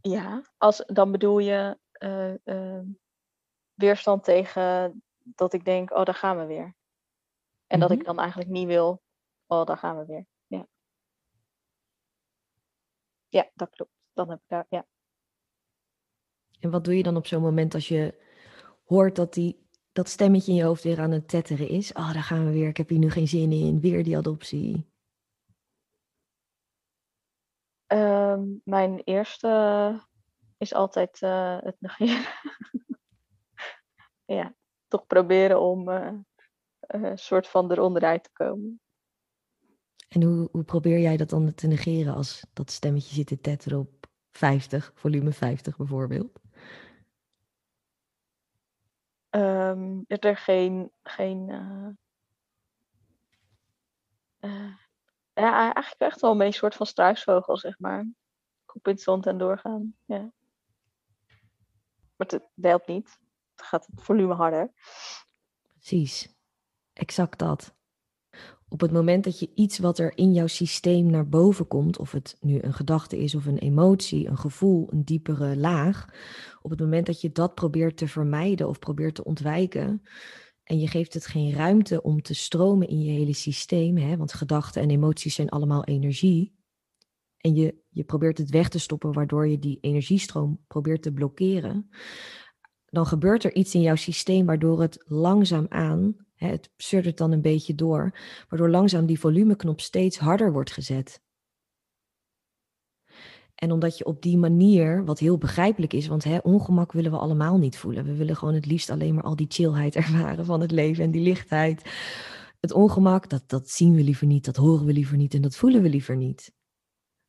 ja, 0.02 0.42
als, 0.58 0.84
dan 0.86 1.12
bedoel 1.12 1.40
je 1.40 1.78
uh, 2.00 2.34
uh, 2.44 2.82
weerstand 3.74 4.24
tegen 4.24 5.04
dat 5.24 5.54
ik 5.54 5.66
denk, 5.66 5.92
oh, 5.92 6.04
daar 6.06 6.16
gaan 6.16 6.38
we 6.38 6.46
weer. 6.46 6.64
En 6.64 6.76
mm-hmm. 7.68 7.80
dat 7.80 7.92
ik 7.92 8.06
dan 8.06 8.20
eigenlijk 8.20 8.50
niet 8.50 8.68
wil, 8.68 9.02
oh, 9.48 9.66
daar 9.66 9.78
gaan 9.78 9.98
we 9.98 10.06
weer. 10.06 10.26
Ja, 10.46 10.68
ja 13.30 13.50
dat 13.54 13.70
klopt. 13.70 13.92
Dan 14.14 14.30
heb 14.30 14.40
ik 14.40 14.48
daar, 14.48 14.66
ja. 14.70 14.86
En 16.60 16.70
wat 16.70 16.84
doe 16.84 16.98
je 16.98 17.04
dan 17.04 17.16
op 17.16 17.28
zo'n 17.28 17.42
moment 17.42 17.74
als 17.74 17.88
je 17.88 18.22
hoort 18.86 19.16
dat 19.16 19.34
die, 19.34 19.68
dat 19.92 20.10
stemmetje 20.10 20.52
in 20.52 20.58
je 20.58 20.64
hoofd 20.64 20.84
weer 20.84 21.00
aan 21.00 21.12
het 21.12 21.28
tetteren 21.28 21.68
is? 21.68 21.94
Oh, 21.94 22.14
daar 22.14 22.24
gaan 22.24 22.46
we 22.46 22.52
weer, 22.52 22.68
ik 22.68 22.78
heb 22.78 22.90
hier 22.90 23.00
nu 23.00 23.12
geen 23.12 23.28
zin 23.28 23.52
in, 23.52 23.80
weer 23.80 24.04
die 24.04 24.18
adoptie. 24.18 24.92
Uh, 27.94 28.40
mijn 28.64 29.02
eerste 29.04 30.02
is 30.58 30.74
altijd 30.74 31.22
uh, 31.22 31.58
het 31.62 31.76
negeren. 31.80 32.26
ja, 34.38 34.56
toch 34.88 35.08
proberen 35.08 35.62
om 35.62 35.90
uh, 35.90 36.14
een 36.78 37.18
soort 37.18 37.48
van 37.48 37.72
eronderuit 37.72 38.24
te 38.24 38.30
komen. 38.32 38.82
En 40.08 40.24
hoe, 40.24 40.50
hoe 40.52 40.64
probeer 40.64 41.00
jij 41.00 41.18
dat 41.18 41.30
dan 41.30 41.54
te 41.54 41.68
negeren 41.68 42.14
als 42.14 42.46
dat 42.54 42.72
stemmetje 42.72 43.14
zit 43.14 43.28
te 43.28 43.42
tetteren 43.42 43.80
op 43.80 44.08
50, 44.32 44.92
volume 44.96 45.32
50 45.32 45.78
bijvoorbeeld? 45.78 46.40
Um, 49.30 50.04
is 50.08 50.18
er 50.20 50.38
geen, 50.38 50.92
geen 51.04 51.50
ja, 55.34 55.74
eigenlijk 55.74 56.12
echt 56.12 56.22
wel 56.22 56.42
een 56.42 56.54
soort 56.54 56.76
van 56.76 56.86
struisvogel, 56.86 57.58
zeg 57.58 57.80
maar. 57.80 58.08
Kop 58.66 58.88
in 58.88 59.00
het 59.06 59.26
en 59.26 59.38
doorgaan. 59.38 59.96
Ja. 60.06 60.32
Maar 62.16 62.28
het 62.28 62.42
helpt 62.62 62.88
niet. 62.88 63.20
Het 63.56 63.66
gaat 63.66 63.86
het 63.86 64.04
volume 64.04 64.34
harder. 64.34 64.72
Precies. 65.68 66.36
Exact 66.94 67.40
dat. 67.40 67.76
Op 68.70 68.82
het 68.82 68.92
moment 68.92 69.24
dat 69.24 69.40
je 69.40 69.52
iets 69.56 69.80
wat 69.80 70.00
er 70.00 70.18
in 70.18 70.34
jouw 70.34 70.48
systeem 70.48 71.06
naar 71.06 71.28
boven 71.28 71.68
komt, 71.68 72.00
of 72.00 72.12
het 72.12 72.38
nu 72.40 72.62
een 72.62 72.74
gedachte 72.74 73.18
is 73.18 73.36
of 73.36 73.46
een 73.46 73.58
emotie, 73.58 74.28
een 74.28 74.38
gevoel, 74.38 74.88
een 74.92 75.04
diepere 75.04 75.58
laag, 75.58 76.08
op 76.62 76.70
het 76.70 76.80
moment 76.80 77.06
dat 77.06 77.22
je 77.22 77.32
dat 77.32 77.56
probeert 77.56 77.98
te 77.98 78.08
vermijden 78.08 78.68
of 78.68 78.80
probeert 78.80 79.16
te 79.16 79.24
ontwijken, 79.24 80.04
en 80.64 80.80
je 80.80 80.88
geeft 80.88 81.14
het 81.14 81.26
geen 81.26 81.54
ruimte 81.54 82.02
om 82.02 82.22
te 82.22 82.34
stromen 82.34 82.88
in 82.88 83.02
je 83.02 83.12
hele 83.12 83.34
systeem, 83.34 83.98
hè, 83.98 84.18
want 84.18 84.34
gedachten 84.34 84.82
en 84.82 84.90
emoties 84.90 85.36
zijn 85.36 85.50
allemaal 85.50 85.84
energie. 85.84 86.56
en 87.38 87.56
je, 87.56 87.76
je 87.90 88.04
probeert 88.04 88.38
het 88.38 88.50
weg 88.50 88.70
te 88.70 88.80
stoppen, 88.80 89.14
waardoor 89.14 89.48
je 89.48 89.60
die 89.60 89.78
energiestroom 89.82 90.64
probeert 90.68 91.02
te 91.02 91.14
blokkeren, 91.14 91.90
dan 92.86 93.06
gebeurt 93.06 93.44
er 93.44 93.56
iets 93.56 93.76
in 93.76 93.82
jouw 93.82 93.96
systeem 93.96 94.46
waardoor 94.46 94.82
het 94.82 95.04
langzaam 95.08 95.66
aan, 95.70 96.16
hè, 96.36 96.48
het 96.48 96.72
suddert 96.78 97.18
dan 97.18 97.32
een 97.32 97.42
beetje 97.42 97.76
door, 97.76 98.20
waardoor 98.50 98.70
langzaam 98.70 99.06
die 99.06 99.20
volumeknop 99.20 99.82
steeds 99.82 100.18
harder 100.18 100.52
wordt 100.52 100.72
gezet. 100.72 101.23
En 103.56 103.72
omdat 103.72 103.98
je 103.98 104.06
op 104.06 104.22
die 104.22 104.38
manier, 104.38 105.06
wat 105.06 105.20
heel 105.20 105.38
begrijpelijk 105.38 105.94
is, 105.94 106.08
want 106.08 106.24
hè, 106.24 106.38
ongemak 106.38 106.92
willen 106.92 107.12
we 107.12 107.18
allemaal 107.18 107.58
niet 107.58 107.78
voelen. 107.78 108.06
We 108.06 108.16
willen 108.16 108.36
gewoon 108.36 108.54
het 108.54 108.66
liefst 108.66 108.90
alleen 108.90 109.14
maar 109.14 109.24
al 109.24 109.36
die 109.36 109.46
chillheid 109.50 109.96
ervaren 110.04 110.46
van 110.46 110.62
het 110.62 110.72
leven 110.72 111.04
en 111.04 111.12
die 111.12 111.22
lichtheid. 111.22 111.82
Het 112.60 112.72
ongemak, 112.72 113.30
dat, 113.30 113.50
dat 113.50 113.70
zien 113.70 113.96
we 113.96 114.04
liever 114.04 114.28
niet, 114.28 114.46
dat 114.46 114.56
horen 114.56 114.86
we 114.86 114.94
liever 114.94 115.18
niet 115.18 115.34
en 115.34 115.42
dat 115.42 115.56
voelen 115.56 115.82
we 115.82 115.90
liever 115.90 116.16
niet. 116.16 116.54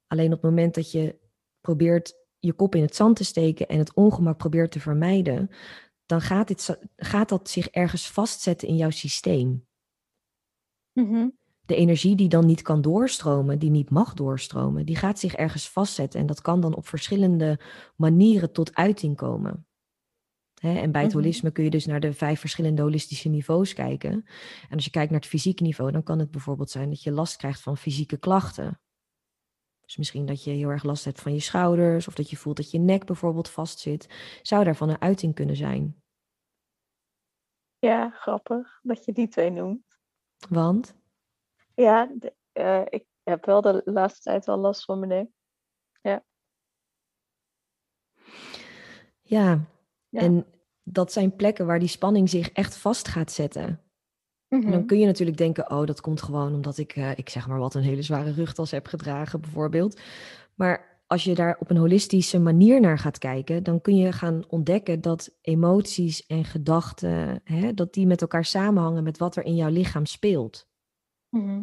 Alleen 0.07 0.33
op 0.33 0.43
het 0.43 0.51
moment 0.51 0.75
dat 0.75 0.91
je 0.91 1.19
probeert 1.61 2.15
je 2.39 2.53
kop 2.53 2.75
in 2.75 2.83
het 2.83 2.97
zand 2.97 3.17
te 3.17 3.25
steken 3.25 3.69
en 3.69 3.79
het 3.79 3.95
ongemak 3.95 4.37
probeert 4.37 4.71
te 4.71 4.81
vermijden, 4.81 5.51
dan 6.07 6.21
gaat, 6.21 6.49
dit, 6.49 6.79
gaat 6.97 7.29
dat 7.29 7.49
zich 7.49 7.69
ergens 7.69 8.11
vastzetten 8.11 8.69
in 8.69 8.77
jouw 8.77 8.91
systeem. 8.91 9.67
Mm 10.93 11.43
de 11.67 11.75
energie 11.75 12.17
die 12.17 12.29
dan 12.29 12.47
niet 12.47 12.63
kan 12.63 12.81
doorstromen, 12.81 13.59
die 13.59 13.71
niet 13.71 13.91
mag 13.91 14.15
doorstromen, 14.15 14.87
die 14.87 14.97
gaat 14.97 15.19
zich 15.19 15.35
ergens 15.35 15.71
vastzetten. 15.71 16.21
En 16.21 16.27
dat 16.27 16.41
kan 16.41 16.61
dan 16.61 16.75
op 16.75 16.87
verschillende 16.87 17.61
manieren 17.97 18.53
tot 18.53 18.75
uiting 18.75 19.17
komen. 19.17 19.67
en 20.55 20.93
bij 20.93 21.03
het 21.03 21.13
mhm. 21.13 21.21
holisme 21.21 21.51
kun 21.51 21.65
je 21.65 21.71
dus 21.71 21.87
naar 21.87 22.01
de 22.01 22.13
vijf 22.13 22.41
verschillende 22.41 22.83
holistische 22.83 23.29
niveaus 23.29 23.73
kijken. 23.73 24.13
En 24.69 24.75
als 24.75 24.85
je 24.85 24.91
kijkt 24.91 25.11
naar 25.11 25.21
het 25.21 25.29
fysieke 25.29 25.63
niveau, 25.63 25.93
dan 25.93 26.03
kan 26.03 26.19
het 26.19 26.31
bijvoorbeeld 26.31 26.71
zijn 26.71 26.89
dat 26.89 27.03
je 27.03 27.13
last 27.13 27.37
krijgt 27.37 27.61
van 27.61 27.77
fysieke 27.77 28.17
klachten. 28.17 28.81
Dus 29.81 29.97
misschien 29.97 30.27
dat 30.27 30.45
je 30.45 30.51
heel 30.51 30.69
erg 30.69 30.83
last 30.83 31.05
hebt 31.05 31.21
van 31.21 31.33
je 31.33 31.41
schouders, 31.41 32.09
of 32.09 32.15
dat 32.15 32.31
je 32.31 32.37
voelt 32.37 32.57
dat 32.57 32.71
je 32.71 32.79
nek 32.79 33.07
bijvoorbeeld 33.07 33.49
vastzit. 33.49 34.09
Zou 34.43 34.65
daarvan 34.65 34.89
een 34.89 35.01
uiting 35.01 35.35
kunnen 35.35 35.57
zijn? 35.57 36.03
Ja, 37.79 38.11
grappig 38.11 38.81
dat 38.83 39.05
je 39.05 39.13
die 39.13 39.29
twee 39.29 39.51
noemt. 39.51 39.99
Want? 40.49 40.97
Ja, 41.75 42.11
uh, 42.53 42.83
ik 42.89 43.05
heb 43.23 43.45
wel 43.45 43.61
de 43.61 43.83
laatste 43.85 44.23
tijd 44.23 44.47
wel 44.47 44.57
last 44.57 44.85
van 44.85 44.99
mijn 44.99 45.11
nek. 45.11 45.29
Ja. 46.01 46.25
Ja, 49.23 49.65
en 50.11 50.47
dat 50.83 51.13
zijn 51.13 51.37
plekken 51.37 51.67
waar 51.67 51.79
die 51.79 51.89
spanning 51.89 52.29
zich 52.31 52.51
echt 52.51 52.77
vast 52.77 53.09
gaat 53.09 53.33
zetten. 53.33 53.85
En 54.49 54.61
dan 54.61 54.71
mhm. 54.71 54.87
kun 54.87 54.99
je 54.99 55.07
natuurlijk 55.07 55.39
denken, 55.39 55.71
oh, 55.71 55.87
dat 55.87 56.01
komt 56.01 56.23
gewoon 56.23 56.55
omdat 56.55 56.79
ik, 56.79 56.97
uh, 56.97 57.19
ik 57.19 57.29
zeg 57.29 57.49
maar 57.49 57.59
wat, 57.59 57.75
een 57.75 57.83
hele 57.83 58.03
zware 58.03 58.33
rugtas 58.33 58.71
heb 58.71 58.87
gedragen 58.87 59.41
bijvoorbeeld. 59.41 60.01
Maar 60.55 61.03
als 61.07 61.25
je 61.25 61.35
daar 61.35 61.57
op 61.61 61.71
een 61.71 61.77
holistische 61.77 62.39
manier 62.39 62.81
naar 62.81 62.99
gaat 62.99 63.19
kijken, 63.19 63.63
dan 63.63 63.81
kun 63.81 63.97
je 63.97 64.13
gaan 64.13 64.45
ontdekken 64.49 65.01
dat 65.01 65.39
emoties 65.41 66.27
en 66.27 66.45
gedachten, 66.45 67.41
hè, 67.45 67.75
dat 67.75 67.93
die 67.93 68.07
met 68.07 68.21
elkaar 68.21 68.45
samenhangen 68.45 69.05
met 69.05 69.19
wat 69.19 69.37
er 69.37 69.45
in 69.45 69.57
jouw 69.57 69.71
lichaam 69.71 70.07
speelt. 70.07 70.69
Mhm. 71.35 71.63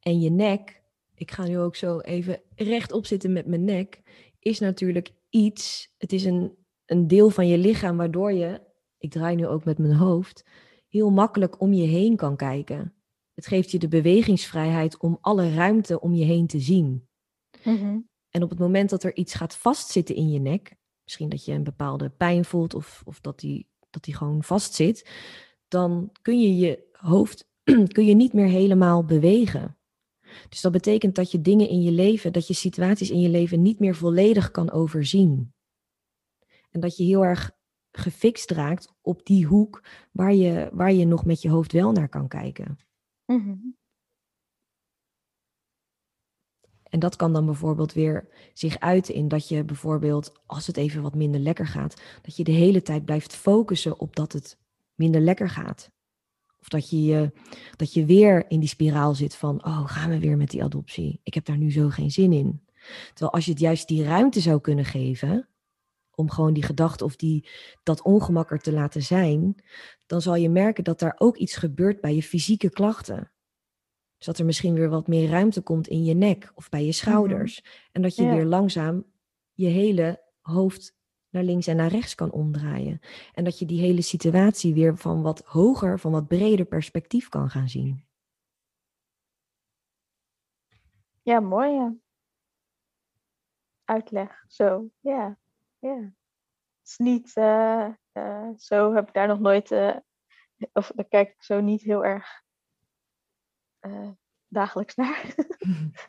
En 0.00 0.20
je 0.20 0.30
nek, 0.30 0.82
ik 1.14 1.30
ga 1.30 1.44
nu 1.44 1.58
ook 1.58 1.76
zo 1.76 1.98
even 1.98 2.40
rechtop 2.54 3.06
zitten 3.06 3.32
met 3.32 3.46
mijn 3.46 3.64
nek, 3.64 4.02
is 4.38 4.58
natuurlijk 4.58 5.12
iets, 5.30 5.94
het 5.98 6.12
is 6.12 6.24
een, 6.24 6.56
een 6.84 7.06
deel 7.06 7.30
van 7.30 7.48
je 7.48 7.58
lichaam 7.58 7.96
waardoor 7.96 8.32
je, 8.32 8.60
ik 8.98 9.10
draai 9.10 9.36
nu 9.36 9.46
ook 9.46 9.64
met 9.64 9.78
mijn 9.78 9.94
hoofd, 9.94 10.44
heel 10.88 11.10
makkelijk 11.10 11.60
om 11.60 11.72
je 11.72 11.86
heen 11.86 12.16
kan 12.16 12.36
kijken. 12.36 12.94
Het 13.34 13.46
geeft 13.46 13.70
je 13.70 13.78
de 13.78 13.88
bewegingsvrijheid 13.88 14.98
om 14.98 15.18
alle 15.20 15.54
ruimte 15.54 16.00
om 16.00 16.14
je 16.14 16.24
heen 16.24 16.46
te 16.46 16.60
zien. 16.60 17.08
Mhm. 17.64 17.98
En 18.30 18.42
op 18.42 18.50
het 18.50 18.58
moment 18.58 18.90
dat 18.90 19.02
er 19.02 19.16
iets 19.16 19.34
gaat 19.34 19.56
vastzitten 19.56 20.14
in 20.14 20.30
je 20.30 20.38
nek, 20.38 20.76
misschien 21.04 21.28
dat 21.28 21.44
je 21.44 21.52
een 21.52 21.64
bepaalde 21.64 22.10
pijn 22.10 22.44
voelt 22.44 22.74
of, 22.74 23.02
of 23.04 23.20
dat, 23.20 23.38
die, 23.38 23.68
dat 23.90 24.04
die 24.04 24.14
gewoon 24.14 24.42
vastzit, 24.42 25.10
dan 25.68 26.10
kun 26.22 26.40
je 26.40 26.56
je 26.56 26.88
hoofd 26.92 27.48
kun 27.94 28.06
je 28.06 28.14
niet 28.14 28.32
meer 28.32 28.48
helemaal 28.48 29.04
bewegen. 29.04 29.78
Dus 30.48 30.60
dat 30.60 30.72
betekent 30.72 31.14
dat 31.14 31.30
je 31.30 31.40
dingen 31.40 31.68
in 31.68 31.82
je 31.82 31.90
leven, 31.90 32.32
dat 32.32 32.46
je 32.46 32.54
situaties 32.54 33.10
in 33.10 33.20
je 33.20 33.28
leven 33.28 33.62
niet 33.62 33.78
meer 33.78 33.94
volledig 33.94 34.50
kan 34.50 34.70
overzien. 34.70 35.54
En 36.70 36.80
dat 36.80 36.96
je 36.96 37.04
heel 37.04 37.24
erg 37.24 37.50
gefixt 37.92 38.50
raakt 38.50 38.92
op 39.00 39.26
die 39.26 39.46
hoek 39.46 39.84
waar 40.12 40.34
je, 40.34 40.70
waar 40.72 40.92
je 40.92 41.04
nog 41.04 41.24
met 41.24 41.42
je 41.42 41.50
hoofd 41.50 41.72
wel 41.72 41.92
naar 41.92 42.08
kan 42.08 42.28
kijken. 42.28 42.78
Mhm. 43.24 43.56
En 46.82 46.98
dat 46.98 47.16
kan 47.16 47.32
dan 47.32 47.44
bijvoorbeeld 47.44 47.92
weer 47.92 48.28
zich 48.52 48.78
uiten 48.78 49.14
in 49.14 49.28
dat 49.28 49.48
je 49.48 49.64
bijvoorbeeld, 49.64 50.32
als 50.46 50.66
het 50.66 50.76
even 50.76 51.02
wat 51.02 51.14
minder 51.14 51.40
lekker 51.40 51.66
gaat, 51.66 52.02
dat 52.22 52.36
je 52.36 52.44
de 52.44 52.52
hele 52.52 52.82
tijd 52.82 53.04
blijft 53.04 53.36
focussen 53.36 53.98
op 53.98 54.16
dat 54.16 54.32
het 54.32 54.58
minder 54.94 55.20
lekker 55.20 55.48
gaat. 55.48 55.90
Of 56.66 56.72
dat 56.72 56.90
je, 56.90 57.32
dat 57.76 57.92
je 57.92 58.04
weer 58.04 58.44
in 58.50 58.60
die 58.60 58.68
spiraal 58.68 59.14
zit 59.14 59.36
van, 59.36 59.64
oh, 59.64 59.88
gaan 59.88 60.10
we 60.10 60.18
weer 60.18 60.36
met 60.36 60.50
die 60.50 60.62
adoptie? 60.62 61.20
Ik 61.22 61.34
heb 61.34 61.44
daar 61.44 61.56
nu 61.56 61.72
zo 61.72 61.88
geen 61.88 62.10
zin 62.10 62.32
in. 62.32 62.62
Terwijl 63.08 63.32
als 63.32 63.44
je 63.44 63.50
het 63.50 63.60
juist 63.60 63.88
die 63.88 64.04
ruimte 64.04 64.40
zou 64.40 64.60
kunnen 64.60 64.84
geven, 64.84 65.48
om 66.14 66.30
gewoon 66.30 66.52
die 66.52 66.62
gedachte 66.62 67.04
of 67.04 67.16
die, 67.16 67.48
dat 67.82 68.02
ongemak 68.02 68.50
er 68.50 68.58
te 68.58 68.72
laten 68.72 69.02
zijn, 69.02 69.62
dan 70.06 70.22
zal 70.22 70.34
je 70.34 70.48
merken 70.48 70.84
dat 70.84 70.98
daar 70.98 71.14
ook 71.18 71.36
iets 71.36 71.56
gebeurt 71.56 72.00
bij 72.00 72.14
je 72.14 72.22
fysieke 72.22 72.70
klachten. 72.70 73.30
Dus 74.16 74.26
dat 74.26 74.38
er 74.38 74.44
misschien 74.44 74.74
weer 74.74 74.88
wat 74.88 75.06
meer 75.06 75.28
ruimte 75.28 75.60
komt 75.60 75.88
in 75.88 76.04
je 76.04 76.14
nek 76.14 76.52
of 76.54 76.68
bij 76.68 76.80
je 76.80 76.86
mhm. 76.86 76.96
schouders. 76.96 77.64
En 77.92 78.02
dat 78.02 78.16
je 78.16 78.28
weer 78.28 78.44
langzaam 78.44 79.04
je 79.52 79.66
hele 79.66 80.22
hoofd 80.40 80.95
naar 81.36 81.44
links 81.44 81.66
en 81.66 81.76
naar 81.76 81.90
rechts 81.90 82.14
kan 82.14 82.30
omdraaien. 82.30 83.00
En 83.34 83.44
dat 83.44 83.58
je 83.58 83.66
die 83.66 83.80
hele 83.80 84.02
situatie 84.02 84.74
weer 84.74 84.96
van 84.96 85.22
wat 85.22 85.42
hoger, 85.44 85.98
van 85.98 86.12
wat 86.12 86.26
breder 86.28 86.66
perspectief 86.66 87.28
kan 87.28 87.50
gaan 87.50 87.68
zien. 87.68 88.04
Ja, 91.22 91.40
mooi 91.40 91.70
ja. 91.70 91.94
Uitleg, 93.84 94.44
zo, 94.48 94.90
ja. 95.00 95.38
ja. 95.78 95.96
Het 95.96 96.14
is 96.82 96.96
niet, 96.96 97.36
uh, 97.36 97.88
uh, 98.12 98.48
zo 98.56 98.94
heb 98.94 99.08
ik 99.08 99.14
daar 99.14 99.26
nog 99.28 99.40
nooit, 99.40 99.70
uh, 99.70 99.96
of 100.72 100.92
daar 100.94 101.08
kijk 101.08 101.28
ik 101.28 101.42
zo 101.42 101.60
niet 101.60 101.82
heel 101.82 102.04
erg 102.04 102.44
dagelijks 104.48 104.94
naar. 104.94 105.34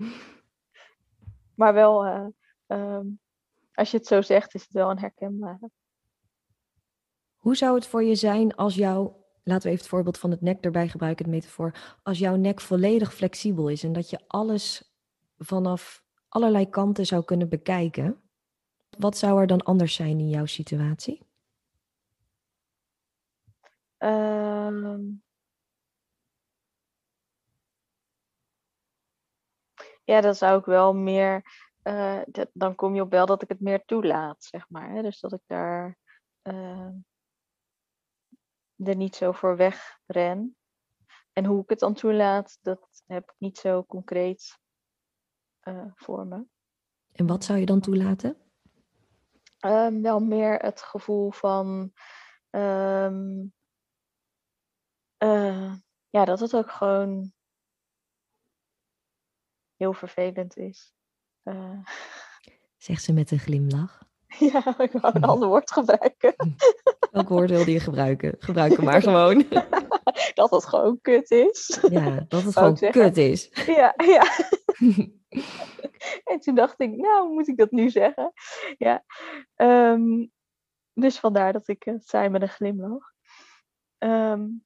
maar 1.59 1.73
wel 1.73 2.05
um, 2.67 3.19
als 3.77 3.91
je 3.91 3.97
het 3.97 4.07
zo 4.07 4.21
zegt, 4.21 4.53
is 4.53 4.61
het 4.61 4.71
wel 4.71 4.89
een 4.89 4.99
herkenbare. 4.99 5.69
Hoe 7.35 7.55
zou 7.55 7.75
het 7.75 7.87
voor 7.87 8.03
je 8.03 8.15
zijn 8.15 8.55
als 8.55 8.75
jouw, 8.75 9.25
laten 9.43 9.63
we 9.63 9.69
even 9.69 9.79
het 9.79 9.87
voorbeeld 9.87 10.17
van 10.17 10.31
het 10.31 10.41
nek 10.41 10.63
erbij 10.63 10.87
gebruiken, 10.87 11.25
het 11.25 11.33
metafoor, 11.33 11.97
als 12.03 12.19
jouw 12.19 12.35
nek 12.35 12.61
volledig 12.61 13.13
flexibel 13.13 13.69
is 13.69 13.83
en 13.83 13.93
dat 13.93 14.09
je 14.09 14.19
alles 14.27 14.93
vanaf 15.37 16.03
allerlei 16.27 16.69
kanten 16.69 17.05
zou 17.05 17.23
kunnen 17.23 17.49
bekijken? 17.49 18.21
Wat 18.97 19.17
zou 19.17 19.41
er 19.41 19.47
dan 19.47 19.63
anders 19.63 19.95
zijn 19.95 20.19
in 20.19 20.29
jouw 20.29 20.45
situatie? 20.45 21.25
Ehm. 23.97 25.01
ja, 30.03 30.21
dan 30.21 30.35
zou 30.35 30.59
ik 30.59 30.65
wel 30.65 30.93
meer 30.93 31.66
uh, 31.87 32.21
dan 32.53 32.75
kom 32.75 32.95
je 32.95 33.01
op 33.01 33.11
wel 33.11 33.25
dat 33.25 33.41
ik 33.41 33.49
het 33.49 33.59
meer 33.59 33.85
toelaat, 33.85 34.43
zeg 34.43 34.69
maar. 34.69 34.89
Hè? 34.89 35.01
Dus 35.01 35.19
dat 35.19 35.33
ik 35.33 35.41
daar 35.45 35.97
uh, 36.43 36.91
er 38.75 38.95
niet 38.95 39.15
zo 39.15 39.31
voor 39.31 39.55
weg 39.55 39.99
ren. 40.05 40.57
En 41.33 41.45
hoe 41.45 41.61
ik 41.61 41.69
het 41.69 41.79
dan 41.79 41.93
toelaat, 41.93 42.57
dat 42.61 43.03
heb 43.05 43.23
ik 43.23 43.35
niet 43.37 43.57
zo 43.57 43.83
concreet 43.83 44.59
uh, 45.63 45.91
voor 45.95 46.27
me. 46.27 46.45
En 47.11 47.27
wat 47.27 47.43
zou 47.43 47.59
je 47.59 47.65
dan 47.65 47.79
toelaten? 47.79 48.41
Um, 49.65 50.01
wel 50.01 50.19
meer 50.19 50.59
het 50.59 50.81
gevoel 50.81 51.31
van 51.31 51.93
um, 52.49 53.53
ja, 56.09 56.25
dat 56.25 56.39
het 56.39 56.55
ook 56.55 56.71
gewoon 56.71 57.33
heel 59.75 59.93
vervelend 59.93 60.57
is. 60.57 60.96
Uh... 61.47 61.79
Zegt 62.77 63.03
ze 63.03 63.13
met 63.13 63.31
een 63.31 63.39
glimlach. 63.39 64.05
Ja, 64.39 64.79
ik 64.79 64.91
wou 64.91 65.15
een 65.15 65.23
ander 65.23 65.47
woord 65.47 65.71
gebruiken. 65.71 66.35
Welk 67.11 67.29
woord 67.29 67.49
wilde 67.49 67.71
je 67.71 67.79
gebruiken? 67.79 68.35
Gebruik 68.39 68.75
hem 68.75 68.85
maar 68.85 69.01
gewoon. 69.01 69.45
dat 70.33 70.51
het 70.51 70.65
gewoon 70.65 71.01
kut 71.01 71.31
is. 71.31 71.79
Ja, 71.89 72.25
dat 72.27 72.43
het 72.43 72.57
gewoon 72.57 72.91
kut 72.91 73.17
is. 73.17 73.49
Ja, 73.65 73.93
ja. 73.97 74.23
en 76.31 76.39
toen 76.39 76.55
dacht 76.55 76.79
ik, 76.81 76.95
nou, 76.95 77.33
moet 77.33 77.47
ik 77.47 77.57
dat 77.57 77.71
nu 77.71 77.89
zeggen? 77.89 78.33
Ja. 78.77 79.03
Um, 79.55 80.31
dus 80.93 81.19
vandaar 81.19 81.53
dat 81.53 81.67
ik 81.67 81.83
het 81.83 82.07
zei 82.07 82.29
met 82.29 82.41
een 82.41 82.49
glimlach. 82.49 83.13
Um, 83.97 84.65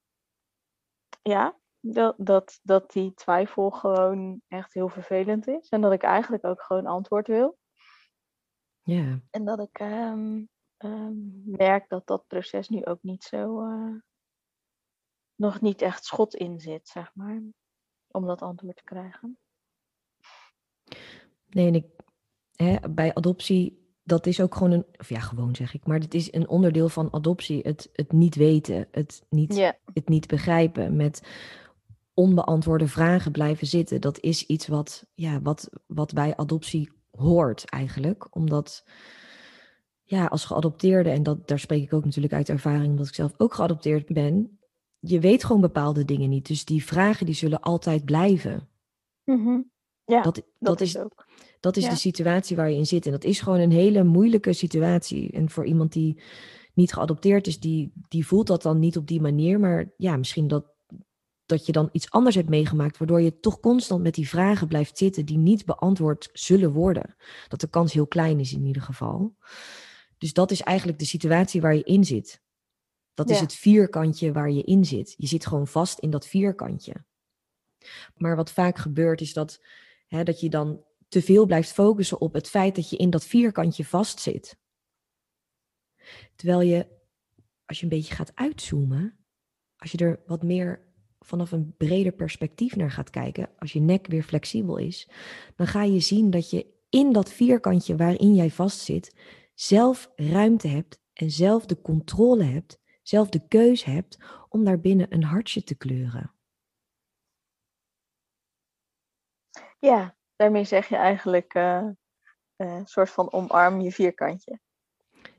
ja, 1.21 1.59
dat, 1.81 2.15
dat, 2.17 2.59
dat 2.63 2.91
die 2.91 3.13
twijfel 3.13 3.69
gewoon 3.69 4.41
echt 4.47 4.73
heel 4.73 4.89
vervelend 4.89 5.47
is. 5.47 5.69
En 5.69 5.81
dat 5.81 5.91
ik 5.91 6.03
eigenlijk 6.03 6.45
ook 6.45 6.61
gewoon 6.61 6.85
antwoord 6.85 7.27
wil. 7.27 7.57
Ja. 8.81 9.19
En 9.29 9.45
dat 9.45 9.59
ik 9.59 9.79
ehm, 9.79 10.43
ehm, 10.77 11.13
merk 11.51 11.89
dat 11.89 12.07
dat 12.07 12.27
proces 12.27 12.69
nu 12.69 12.85
ook 12.85 13.03
niet 13.03 13.23
zo. 13.23 13.61
eh, 13.61 13.95
nog 15.35 15.61
niet 15.61 15.81
echt 15.81 16.05
schot 16.05 16.35
in 16.35 16.59
zit, 16.59 16.87
zeg 16.87 17.11
maar. 17.15 17.41
Om 18.07 18.25
dat 18.25 18.41
antwoord 18.41 18.75
te 18.75 18.83
krijgen. 18.83 19.37
Nee, 21.47 21.67
en 21.67 21.75
ik, 21.75 21.85
hè, 22.55 22.89
bij 22.89 23.13
adoptie, 23.13 23.95
dat 24.03 24.25
is 24.25 24.41
ook 24.41 24.55
gewoon 24.55 24.71
een, 24.71 24.85
of 24.97 25.09
ja, 25.09 25.19
gewoon 25.19 25.55
zeg 25.55 25.73
ik, 25.73 25.85
maar 25.85 25.99
het 25.99 26.13
is 26.13 26.33
een 26.33 26.47
onderdeel 26.47 26.89
van 26.89 27.13
adoptie. 27.13 27.61
Het, 27.61 27.89
het 27.93 28.11
niet 28.11 28.35
weten, 28.35 28.87
het 28.91 29.25
niet, 29.29 29.75
het 29.93 30.09
niet 30.09 30.27
begrijpen, 30.27 30.95
met 30.95 31.27
onbeantwoorde 32.13 32.87
vragen 32.87 33.31
blijven 33.31 33.67
zitten. 33.67 34.01
Dat 34.01 34.19
is 34.19 34.45
iets 34.45 34.67
wat, 34.67 35.05
ja, 35.13 35.41
wat, 35.41 35.69
wat 35.87 36.13
bij 36.13 36.35
adoptie 36.35 36.91
hoort 37.11 37.65
eigenlijk. 37.65 38.35
Omdat, 38.35 38.85
ja, 40.03 40.25
als 40.25 40.45
geadopteerde, 40.45 41.09
en 41.09 41.23
dat, 41.23 41.47
daar 41.47 41.59
spreek 41.59 41.83
ik 41.83 41.93
ook 41.93 42.05
natuurlijk 42.05 42.33
uit 42.33 42.49
ervaring, 42.49 42.89
omdat 42.89 43.07
ik 43.07 43.13
zelf 43.13 43.33
ook 43.37 43.53
geadopteerd 43.53 44.05
ben, 44.13 44.59
je 44.99 45.19
weet 45.19 45.43
gewoon 45.43 45.61
bepaalde 45.61 46.05
dingen 46.05 46.29
niet. 46.29 46.47
Dus 46.47 46.65
die 46.65 46.85
vragen 46.85 47.25
die 47.25 47.35
zullen 47.35 47.59
altijd 47.61 48.05
blijven. 48.05 48.69
Mhm. 49.23 49.61
ja 50.05 50.21
Dat, 50.21 50.35
dat, 50.35 50.45
dat, 50.59 50.81
is 50.81 50.95
is, 50.95 51.01
ook. 51.01 51.25
dat 51.59 51.77
is 51.77 51.83
Ja. 51.83 51.89
de 51.89 51.95
situatie 51.95 52.55
waar 52.55 52.69
je 52.69 52.77
in 52.77 52.85
zit. 52.85 53.05
En 53.05 53.11
dat 53.11 53.23
is 53.23 53.39
gewoon 53.39 53.59
een 53.59 53.71
hele 53.71 54.03
moeilijke 54.03 54.53
situatie. 54.53 55.31
En 55.31 55.49
voor 55.49 55.65
iemand 55.65 55.91
die 55.93 56.21
niet 56.73 56.93
geadopteerd 56.93 57.47
is, 57.47 57.59
die, 57.59 57.91
die 58.07 58.27
voelt 58.27 58.47
dat 58.47 58.61
dan 58.61 58.79
niet 58.79 58.97
op 58.97 59.07
die 59.07 59.21
manier. 59.21 59.59
Maar 59.59 59.93
ja, 59.97 60.17
misschien 60.17 60.47
dat, 60.47 60.70
dat 61.51 61.65
je 61.65 61.71
dan 61.71 61.89
iets 61.91 62.09
anders 62.09 62.35
hebt 62.35 62.49
meegemaakt, 62.49 62.97
waardoor 62.97 63.21
je 63.21 63.39
toch 63.39 63.59
constant 63.59 64.03
met 64.03 64.13
die 64.13 64.29
vragen 64.29 64.67
blijft 64.67 64.97
zitten 64.97 65.25
die 65.25 65.37
niet 65.37 65.65
beantwoord 65.65 66.29
zullen 66.33 66.71
worden. 66.71 67.15
Dat 67.47 67.59
de 67.59 67.69
kans 67.69 67.93
heel 67.93 68.07
klein 68.07 68.39
is 68.39 68.53
in 68.53 68.65
ieder 68.65 68.81
geval. 68.81 69.35
Dus 70.17 70.33
dat 70.33 70.51
is 70.51 70.61
eigenlijk 70.61 70.99
de 70.99 71.05
situatie 71.05 71.61
waar 71.61 71.75
je 71.75 71.83
in 71.83 72.03
zit. 72.03 72.41
Dat 73.13 73.29
is 73.29 73.39
het 73.39 73.53
vierkantje 73.53 74.31
waar 74.31 74.51
je 74.51 74.63
in 74.63 74.85
zit. 74.85 75.13
Je 75.17 75.27
zit 75.27 75.45
gewoon 75.45 75.67
vast 75.67 75.99
in 75.99 76.09
dat 76.09 76.27
vierkantje. 76.27 77.05
Maar 78.15 78.35
wat 78.35 78.51
vaak 78.51 78.77
gebeurt 78.77 79.21
is 79.21 79.33
dat, 79.33 79.63
hè, 80.07 80.23
dat 80.23 80.39
je 80.39 80.49
dan 80.49 80.83
te 81.07 81.21
veel 81.21 81.45
blijft 81.45 81.71
focussen 81.71 82.21
op 82.21 82.33
het 82.33 82.49
feit 82.49 82.75
dat 82.75 82.89
je 82.89 82.97
in 82.97 83.09
dat 83.09 83.25
vierkantje 83.25 83.85
vastzit. 83.85 84.57
Terwijl 86.35 86.61
je, 86.61 86.87
als 87.65 87.77
je 87.77 87.83
een 87.83 87.89
beetje 87.89 88.15
gaat 88.15 88.35
uitzoomen, 88.35 89.17
als 89.75 89.91
je 89.91 89.97
er 89.97 90.19
wat 90.25 90.43
meer 90.43 90.90
vanaf 91.25 91.51
een 91.51 91.73
breder 91.77 92.11
perspectief 92.11 92.75
naar 92.75 92.91
gaat 92.91 93.09
kijken, 93.09 93.49
als 93.57 93.73
je 93.73 93.79
nek 93.79 94.07
weer 94.07 94.23
flexibel 94.23 94.77
is, 94.77 95.09
dan 95.55 95.67
ga 95.67 95.83
je 95.83 95.99
zien 95.99 96.29
dat 96.29 96.49
je 96.49 96.65
in 96.89 97.13
dat 97.13 97.31
vierkantje 97.31 97.95
waarin 97.95 98.35
jij 98.35 98.49
vastzit, 98.49 99.15
zelf 99.53 100.11
ruimte 100.15 100.67
hebt 100.67 100.99
en 101.13 101.31
zelf 101.31 101.65
de 101.65 101.81
controle 101.81 102.43
hebt, 102.43 102.79
zelf 103.01 103.29
de 103.29 103.47
keus 103.47 103.83
hebt 103.83 104.17
om 104.49 104.63
daarbinnen 104.63 105.07
een 105.09 105.23
hartje 105.23 105.63
te 105.63 105.75
kleuren. 105.75 106.33
Ja, 109.79 110.15
daarmee 110.35 110.63
zeg 110.63 110.87
je 110.87 110.95
eigenlijk 110.95 111.53
eh, 111.53 111.77
eh, 111.77 111.93
een 112.55 112.87
soort 112.87 113.09
van 113.09 113.31
omarm 113.31 113.81
je 113.81 113.91
vierkantje. 113.91 114.59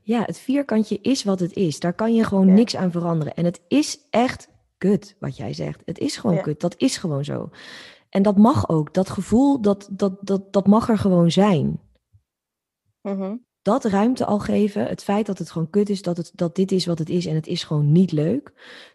Ja, 0.03 0.23
het 0.25 0.39
vierkantje 0.39 0.99
is 1.01 1.25
wat 1.25 1.41
het 1.41 1.53
is. 1.53 1.81
Daar 1.81 1.95
kan 1.95 2.15
je 2.15 2.25
gewoon 2.25 2.47
Ja. 2.47 2.53
niks 2.53 2.77
aan 2.77 2.91
veranderen. 2.91 3.35
En 3.35 3.45
het 3.45 3.63
is 3.69 4.07
echt 4.11 4.52
kut, 4.89 5.17
wat 5.21 5.37
jij 5.37 5.53
zegt. 5.53 5.83
Het 5.85 5.99
is 5.99 6.17
gewoon 6.17 6.37
Ja. 6.37 6.43
kut. 6.43 6.61
Dat 6.61 6.75
is 6.77 6.97
gewoon 6.97 7.25
zo. 7.25 7.51
En 8.09 8.23
dat 8.23 8.37
mag 8.37 8.69
ook. 8.69 8.95
Dat 8.95 9.11
gevoel, 9.11 9.61
dat, 9.61 9.89
dat, 9.91 10.15
dat, 10.21 10.53
dat 10.53 10.67
mag 10.67 10.89
er 10.89 10.99
gewoon 10.99 11.31
zijn. 11.31 11.81
Mhm. 13.03 13.37
Dat 13.63 13.85
ruimte 13.85 14.25
al 14.25 14.39
geven, 14.39 14.87
het 14.87 15.03
feit 15.03 15.27
dat 15.27 15.39
het 15.39 15.51
gewoon 15.51 15.71
kut 15.71 15.89
is, 15.89 16.03
dat, 16.03 16.17
het, 16.17 16.33
dat 16.35 16.57
dit 16.57 16.73
is 16.73 16.87
wat 16.87 16.99
het 16.99 17.09
is 17.09 17.27
en 17.27 17.35
het 17.35 17.47
is 17.47 17.65
gewoon 17.65 17.93
niet 17.93 18.13
leuk. 18.13 18.53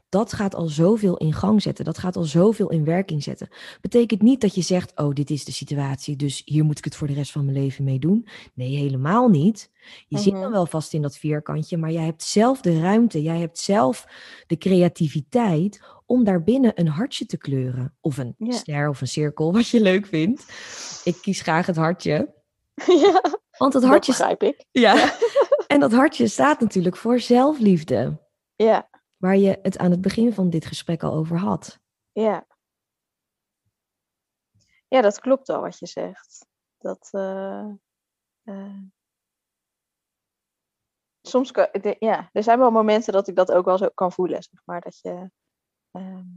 Dat 0.10 0.34
gaat 0.34 0.56
al 0.56 0.68
zoveel 0.68 1.18
in 1.18 1.34
gang 1.34 1.62
zetten. 1.62 1.86
Dat 1.86 1.98
gaat 1.98 2.16
al 2.16 2.24
zoveel 2.24 2.70
in 2.72 2.84
werking 2.84 3.24
zetten. 3.24 3.48
Betekent 3.82 4.22
niet 4.22 4.42
dat 4.42 4.56
je 4.56 4.62
zegt, 4.62 4.92
oh, 4.96 5.14
dit 5.14 5.30
is 5.30 5.46
de 5.46 5.52
situatie, 5.52 6.16
dus 6.16 6.42
hier 6.46 6.64
moet 6.64 6.78
ik 6.78 6.84
het 6.84 6.96
voor 6.96 7.08
de 7.08 7.14
rest 7.14 7.32
van 7.32 7.46
mijn 7.46 7.58
leven 7.58 7.84
mee 7.84 8.00
doen. 8.00 8.28
Nee, 8.54 8.76
helemaal 8.76 9.28
niet. 9.30 9.72
Je 10.08 10.18
zit 10.18 10.32
dan 10.34 10.42
Mhm. 10.42 10.52
wel 10.52 10.66
vast 10.66 10.94
in 10.94 11.02
dat 11.02 11.18
vierkantje, 11.18 11.78
maar 11.78 11.92
jij 11.92 12.04
hebt 12.06 12.24
zelf 12.24 12.62
de 12.62 12.80
ruimte, 12.80 13.22
jij 13.22 13.40
hebt 13.40 13.60
zelf 13.60 14.06
de 14.48 14.58
creativiteit 14.58 15.82
om 16.06 16.24
daarbinnen 16.24 16.72
een 16.76 16.88
hartje 16.88 17.26
te 17.26 17.38
kleuren. 17.38 17.96
Of 18.02 18.18
een 18.18 18.36
Ja. 18.38 18.52
ster 18.52 18.90
of 18.90 19.02
een 19.02 19.08
cirkel, 19.08 19.54
wat 19.54 19.68
je 19.68 19.82
leuk 19.82 20.06
vindt. 20.06 20.46
Ik 21.04 21.18
kies 21.22 21.42
graag 21.42 21.66
het 21.66 21.76
hartje. 21.76 22.34
ja, 23.04 23.22
Want 23.58 23.74
het 23.74 23.82
dat 23.82 23.92
hartje, 23.92 24.12
begrijp 24.12 24.44
ik. 24.44 24.66
ja. 24.72 25.14
en 25.68 25.80
dat 25.80 25.92
hartje 25.92 26.28
staat 26.28 26.60
natuurlijk 26.60 26.96
voor 26.98 27.20
zelfliefde. 27.20 28.18
Ja, 28.56 28.90
Waar 29.18 29.38
je 29.38 29.60
het 29.62 29.78
aan 29.78 29.92
het 29.92 30.02
begin 30.02 30.34
van 30.34 30.50
dit 30.50 30.66
gesprek 30.66 31.04
al 31.04 31.14
over 31.14 31.38
had. 31.38 31.80
ja. 32.12 32.48
Ja, 34.90 35.02
dat 35.02 35.20
klopt 35.20 35.50
al 35.50 35.62
wat 35.62 35.80
je 35.80 35.86
zegt. 35.86 36.48
Dat, 36.78 37.10
eh, 37.12 37.70
soms, 41.22 41.52
ja, 42.00 42.30
er 42.34 42.44
zijn 42.44 42.60
wel 42.60 42.72
momenten 42.72 43.14
dat 43.14 43.28
ik 43.28 43.36
dat 43.36 43.52
ook 43.52 43.66
wel 43.66 43.78
zo 43.78 43.90
kan 43.90 44.12
voelen, 44.12 44.44
zeg 44.44 44.62
maar. 44.66 44.82
Dat 44.82 45.00
je 45.00 45.32
ehm, 45.92 46.28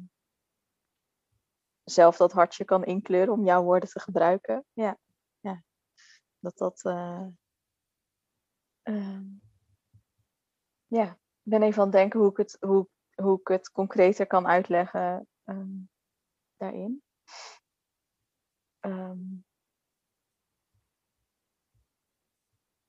zelf 1.85 2.17
dat 2.17 2.33
hartje 2.33 2.65
kan 2.65 2.85
inkleuren 2.85 3.33
om 3.33 3.45
jouw 3.45 3.63
woorden 3.63 3.89
te 3.89 4.01
gebruiken. 4.01 4.65
Ja, 4.73 4.99
ja. 5.41 5.63
Dat 6.39 6.59
dat... 6.59 6.85
eh, 6.85 7.27
ehm, 8.83 9.25
ja, 10.87 11.19
ben 11.51 11.63
even 11.63 11.79
aan 11.79 11.89
het 11.89 11.97
denken 11.97 12.21
hoe 12.21 12.31
ik 12.31 12.37
het, 12.37 12.57
hoe, 12.61 12.89
hoe 13.15 13.41
ik 13.41 13.49
het 13.49 13.71
concreter 13.71 14.27
kan 14.27 14.47
uitleggen 14.47 15.29
ehm, 15.45 15.77
daarin. 16.57 17.03
Ehm, 18.81 19.19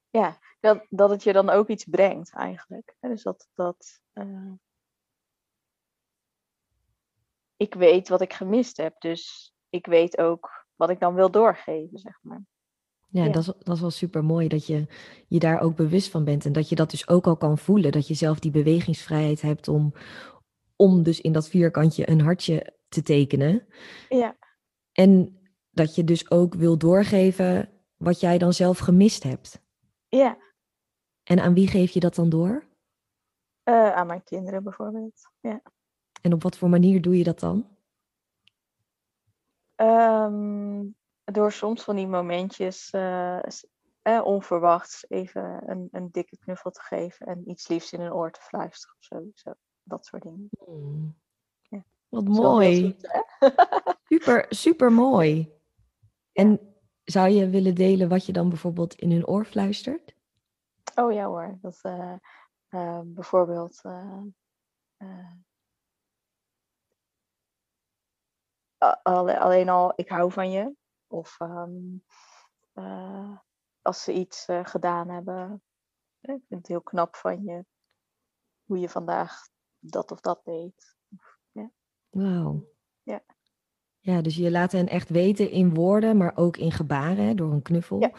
ja, 0.10 0.38
dat, 0.60 0.86
dat 0.90 1.10
het 1.10 1.24
je 1.24 1.34
dan 1.34 1.50
ook 1.50 1.68
iets 1.68 1.86
brengt 1.86 2.34
eigenlijk. 2.34 2.96
Dus 3.00 3.24
dat, 3.24 3.50
dat 3.54 4.02
eh, 4.14 4.54
ik 7.56 7.74
weet 7.74 8.10
wat 8.10 8.22
ik 8.22 8.34
gemist 8.34 8.78
heb, 8.78 9.00
dus 9.00 9.54
ik 9.70 9.86
weet 9.86 10.18
ook 10.18 10.66
wat 10.76 10.90
ik 10.90 11.00
dan 11.00 11.14
wil 11.14 11.32
doorgeven, 11.32 11.98
zeg 12.00 12.20
maar. 12.22 12.42
Ja, 13.12 13.24
Ja. 13.24 13.32
Dat, 13.32 13.42
is, 13.42 13.54
dat 13.64 13.76
is 13.76 13.82
wel 13.82 13.92
super 13.92 14.24
mooi 14.24 14.48
dat 14.48 14.66
je 14.66 14.88
je 15.28 15.40
daar 15.40 15.60
ook 15.60 15.76
bewust 15.76 16.10
van 16.10 16.24
bent. 16.24 16.46
En 16.46 16.52
dat 16.54 16.70
je 16.70 16.76
dat 16.76 16.92
dus 16.92 17.08
ook 17.08 17.28
al 17.28 17.38
kan 17.38 17.58
voelen. 17.58 17.92
Dat 17.92 18.08
je 18.08 18.14
zelf 18.14 18.40
die 18.40 18.52
bewegingsvrijheid 18.52 19.42
hebt 19.42 19.68
om, 19.68 19.94
om 20.76 21.04
dus 21.04 21.22
in 21.22 21.32
dat 21.32 21.50
vierkantje 21.50 22.10
een 22.10 22.22
hartje 22.22 22.74
te 22.90 23.02
tekenen. 23.02 23.66
Ja, 24.10 24.36
En 24.92 25.40
dat 25.72 25.96
je 25.96 26.04
dus 26.04 26.32
ook 26.32 26.54
wil 26.54 26.78
doorgeven 26.78 27.70
wat 27.98 28.20
jij 28.20 28.38
dan 28.38 28.54
zelf 28.54 28.78
gemist 28.78 29.24
hebt. 29.24 29.62
ja. 30.10 30.38
En 31.24 31.40
aan 31.40 31.54
wie 31.54 31.68
geef 31.68 31.92
je 31.92 32.00
dat 32.00 32.16
dan 32.16 32.30
door? 32.30 32.68
Eh, 33.64 33.92
aan 33.94 34.08
mijn 34.08 34.24
kinderen 34.24 34.64
bijvoorbeeld. 34.64 35.30
Ja. 35.40 35.62
En 36.22 36.34
op 36.34 36.44
wat 36.44 36.58
voor 36.58 36.70
manier 36.70 37.02
doe 37.02 37.18
je 37.18 37.24
dat 37.24 37.40
dan? 37.40 37.68
Ehm, 39.76 40.86
door 41.32 41.52
soms 41.52 41.84
van 41.84 41.96
die 41.96 42.08
momentjes 42.08 42.90
eh, 42.90 43.40
onverwachts 44.24 45.06
even 45.10 45.70
een, 45.70 45.88
een 45.92 46.10
dikke 46.12 46.38
knuffel 46.38 46.72
te 46.72 46.82
geven 46.82 47.26
en 47.28 47.50
iets 47.50 47.68
liefs 47.68 47.94
in 47.94 48.00
hun 48.00 48.14
oor 48.14 48.32
te 48.32 48.42
fluisteren 48.42 48.96
of 49.00 49.04
zo. 49.04 49.30
zo 49.34 49.54
dat 49.84 50.06
soort 50.06 50.24
dingen. 50.24 50.50
Hmm. 50.66 51.16
Ja. 51.62 51.84
Wat 52.10 52.28
mooi. 52.28 52.98
Super, 54.10 54.46
super 54.50 54.92
mooi. 54.92 55.52
En 56.34 56.76
zou 57.04 57.30
je 57.30 57.50
willen 57.50 57.76
delen 57.76 58.10
wat 58.10 58.26
je 58.26 58.34
dan 58.34 58.50
bijvoorbeeld 58.50 58.94
in 58.94 59.12
hun 59.12 59.28
oor 59.28 59.46
fluistert? 59.46 60.16
Oh 60.96 61.14
ja 61.14 61.26
hoor, 61.26 61.58
dat 61.62 61.80
eh, 61.82 63.00
bijvoorbeeld 63.04 63.82
alleen 69.40 69.70
al 69.70 69.94
ik 69.96 70.10
hou 70.10 70.32
van 70.32 70.52
je. 70.52 70.76
Of 71.12 71.36
ehm, 71.40 71.72
eh, 72.74 73.38
als 73.82 74.04
ze 74.04 74.14
iets 74.14 74.46
eh, 74.46 74.66
gedaan 74.66 75.10
hebben. 75.10 75.64
eh, 76.22 76.36
Ik 76.36 76.42
vind 76.48 76.60
het 76.60 76.68
heel 76.68 76.82
knap 76.82 77.16
van 77.16 77.44
je 77.44 77.66
hoe 78.64 78.80
je 78.80 78.90
vandaag 78.90 79.48
dat 79.80 80.12
of 80.12 80.20
dat 80.20 80.42
deed. 80.44 80.96
Wauw. 82.10 82.70
Ja. 83.04 83.24
Ja, 84.00 84.22
dus 84.22 84.36
je 84.36 84.52
laat 84.52 84.72
hen 84.72 84.88
echt 84.88 85.10
weten 85.10 85.50
in 85.52 85.74
woorden, 85.74 86.18
maar 86.18 86.38
ook 86.38 86.58
in 86.58 86.72
gebaren, 86.72 87.26
hè, 87.26 87.34
door 87.34 87.52
een 87.52 87.62
knuffel, 87.62 88.00
Ja. 88.00 88.12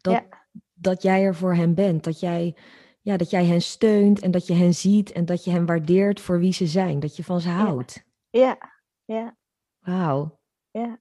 dat, 0.00 0.12
Ja. 0.12 0.46
dat 0.72 1.02
jij 1.02 1.22
er 1.24 1.34
voor 1.34 1.54
hen 1.54 1.74
bent. 1.74 2.04
Dat 2.04 2.20
jij, 2.20 2.56
ja, 3.00 3.16
dat 3.16 3.30
jij 3.30 3.44
hen 3.44 3.62
steunt 3.62 4.20
en 4.20 4.30
dat 4.30 4.46
je 4.46 4.54
hen 4.54 4.74
ziet 4.74 5.12
en 5.12 5.24
dat 5.24 5.44
je 5.44 5.50
hen 5.50 5.66
waardeert 5.66 6.20
voor 6.20 6.38
wie 6.38 6.52
ze 6.52 6.66
zijn. 6.66 7.00
Dat 7.00 7.16
je 7.16 7.24
van 7.24 7.40
ze 7.40 7.48
houdt. 7.48 8.04
Ja, 8.30 8.58
ja, 9.04 9.36
Wauw. 9.78 10.40
Ja. 10.70 11.00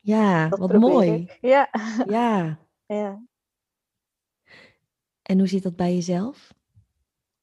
Ja, 0.00 0.48
Dat 0.48 0.58
wat 0.58 0.72
mooi. 0.72 1.12
ik. 1.12 1.38
Ja. 1.40 1.68
Ja. 2.06 2.58
ja. 2.86 3.22
En 5.22 5.38
hoe 5.38 5.46
zit 5.48 5.62
dat 5.62 5.76
bij 5.76 5.94
jezelf? 5.94 6.54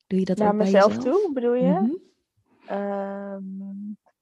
Doe 0.07 0.19
je 0.19 0.25
dat 0.25 0.37
Naar 0.37 0.51
ook 0.51 0.57
bij 0.57 0.65
mezelf 0.65 0.95
jezelf? 0.95 1.21
toe, 1.21 1.33
bedoel 1.33 1.53
je? 1.53 1.71
Mhm. 1.71 1.95
Ehm, 2.67 3.43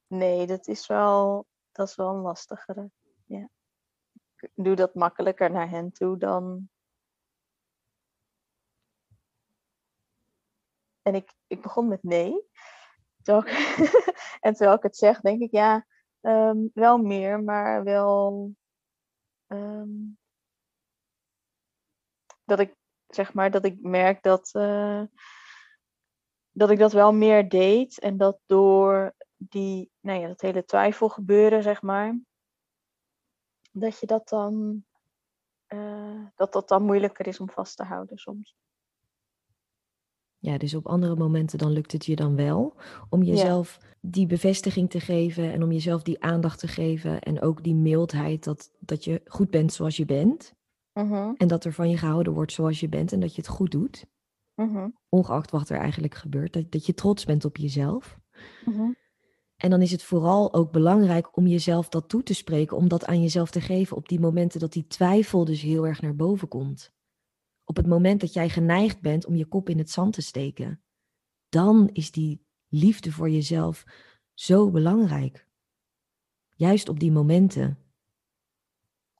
nee, 0.06 0.46
dat 0.46 0.66
is 0.66 0.86
wel, 0.86 1.46
dat 1.72 1.88
is 1.88 1.96
wel 1.96 2.08
een 2.14 2.20
lastigere. 2.20 2.90
Ja. 3.24 3.48
Ik 4.36 4.50
doe 4.54 4.74
dat 4.74 4.94
makkelijker 4.94 5.50
naar 5.50 5.70
hen 5.70 5.92
toe 5.92 6.18
dan. 6.18 6.68
En 11.02 11.14
ik, 11.14 11.32
ik 11.46 11.62
begon 11.62 11.88
met 11.88 12.02
nee. 12.02 12.42
Terwijl 13.22 13.46
ik- 13.46 13.76
en 14.40 14.54
terwijl 14.54 14.76
ik 14.76 14.82
het 14.82 14.96
zeg, 14.96 15.20
denk 15.20 15.40
ik 15.42 15.50
ja, 15.50 15.86
ehm, 16.26 16.58
wel 16.74 16.98
meer, 16.98 17.42
maar 17.42 17.84
wel. 17.84 18.52
ehm, 19.46 19.88
dat 22.44 22.58
ik 22.58 22.74
zeg 23.06 23.34
maar 23.34 23.50
dat 23.50 23.64
ik 23.64 23.80
merk 23.80 24.22
dat. 24.22 24.50
eh, 24.54 25.02
dat 26.50 26.70
ik 26.70 26.78
dat 26.78 26.92
wel 26.92 27.12
meer 27.12 27.48
deed 27.48 27.98
en 27.98 28.16
dat 28.16 28.38
door 28.46 29.14
die, 29.36 29.90
nou 30.00 30.20
ja, 30.20 30.26
dat 30.28 30.40
hele 30.40 30.64
twijfel 30.64 31.08
gebeuren, 31.08 31.62
zeg 31.62 31.82
maar, 31.82 32.18
dat 33.72 33.98
je 34.00 34.06
dat 34.06 34.28
dan, 34.28 34.84
eh, 35.66 36.26
dat 36.34 36.52
dat 36.52 36.68
dan 36.68 36.82
moeilijker 36.82 37.26
is 37.26 37.40
om 37.40 37.50
vast 37.50 37.76
te 37.76 37.84
houden 37.84 38.18
soms. 38.18 38.54
Ja, 40.38 40.58
dus 40.58 40.74
op 40.74 40.86
andere 40.86 41.16
momenten 41.16 41.58
dan 41.58 41.72
lukt 41.72 41.92
het 41.92 42.06
je 42.06 42.16
dan 42.16 42.36
wel 42.36 42.74
om 43.08 43.22
jezelf 43.22 43.78
die 44.00 44.26
bevestiging 44.26 44.90
te 44.90 45.00
geven 45.00 45.52
en 45.52 45.62
om 45.62 45.72
jezelf 45.72 46.02
die 46.02 46.22
aandacht 46.22 46.58
te 46.58 46.68
geven 46.68 47.20
en 47.20 47.40
ook 47.40 47.62
die 47.62 47.74
mildheid 47.74 48.44
dat, 48.44 48.70
dat 48.78 49.04
je 49.04 49.20
goed 49.24 49.50
bent 49.50 49.72
zoals 49.72 49.96
je 49.96 50.04
bent 50.04 50.56
Mhm, 51.02 51.32
en 51.36 51.48
dat 51.48 51.64
er 51.64 51.72
van 51.72 51.90
je 51.90 51.96
gehouden 51.96 52.32
wordt 52.32 52.52
zoals 52.52 52.80
je 52.80 52.88
bent 52.88 53.12
en 53.12 53.20
dat 53.20 53.34
je 53.34 53.40
het 53.40 53.50
goed 53.50 53.70
doet, 53.70 54.06
mhm, 54.54 54.88
ongeacht 55.08 55.50
wat 55.50 55.68
er 55.68 55.78
eigenlijk 55.78 56.14
gebeurt, 56.14 56.52
dat, 56.52 56.72
dat 56.72 56.86
je 56.86 56.94
trots 56.94 57.24
bent 57.24 57.44
op 57.44 57.56
jezelf. 57.56 58.18
mhm. 58.64 58.92
En 59.56 59.70
dan 59.70 59.82
is 59.82 59.90
het 59.90 60.02
vooral 60.02 60.54
ook 60.54 60.72
belangrijk 60.72 61.36
om 61.36 61.46
jezelf 61.46 61.88
dat 61.88 62.08
toe 62.08 62.22
te 62.22 62.34
spreken, 62.34 62.76
om 62.76 62.88
dat 62.88 63.06
aan 63.06 63.22
jezelf 63.22 63.50
te 63.50 63.60
geven 63.60 63.96
op 63.96 64.08
die 64.08 64.20
momenten 64.20 64.60
dat 64.60 64.72
die 64.72 64.86
twijfel 64.86 65.44
dus 65.44 65.60
heel 65.62 65.86
erg 65.86 66.00
naar 66.00 66.16
boven 66.16 66.48
komt. 66.48 66.94
Op 67.68 67.76
het 67.76 67.86
moment 67.86 68.20
dat 68.20 68.32
jij 68.32 68.48
geneigd 68.48 69.00
bent 69.00 69.26
om 69.26 69.34
je 69.34 69.46
kop 69.46 69.68
in 69.68 69.78
het 69.78 69.90
zand 69.90 70.12
te 70.12 70.22
steken, 70.22 70.82
dan 71.48 71.90
is 71.92 72.10
die 72.10 72.44
liefde 72.68 73.12
voor 73.12 73.30
jezelf 73.30 73.84
zo 74.34 74.70
belangrijk. 74.70 75.46
Juist 76.54 76.88
op 76.88 77.00
die 77.00 77.12
momenten. 77.12 77.78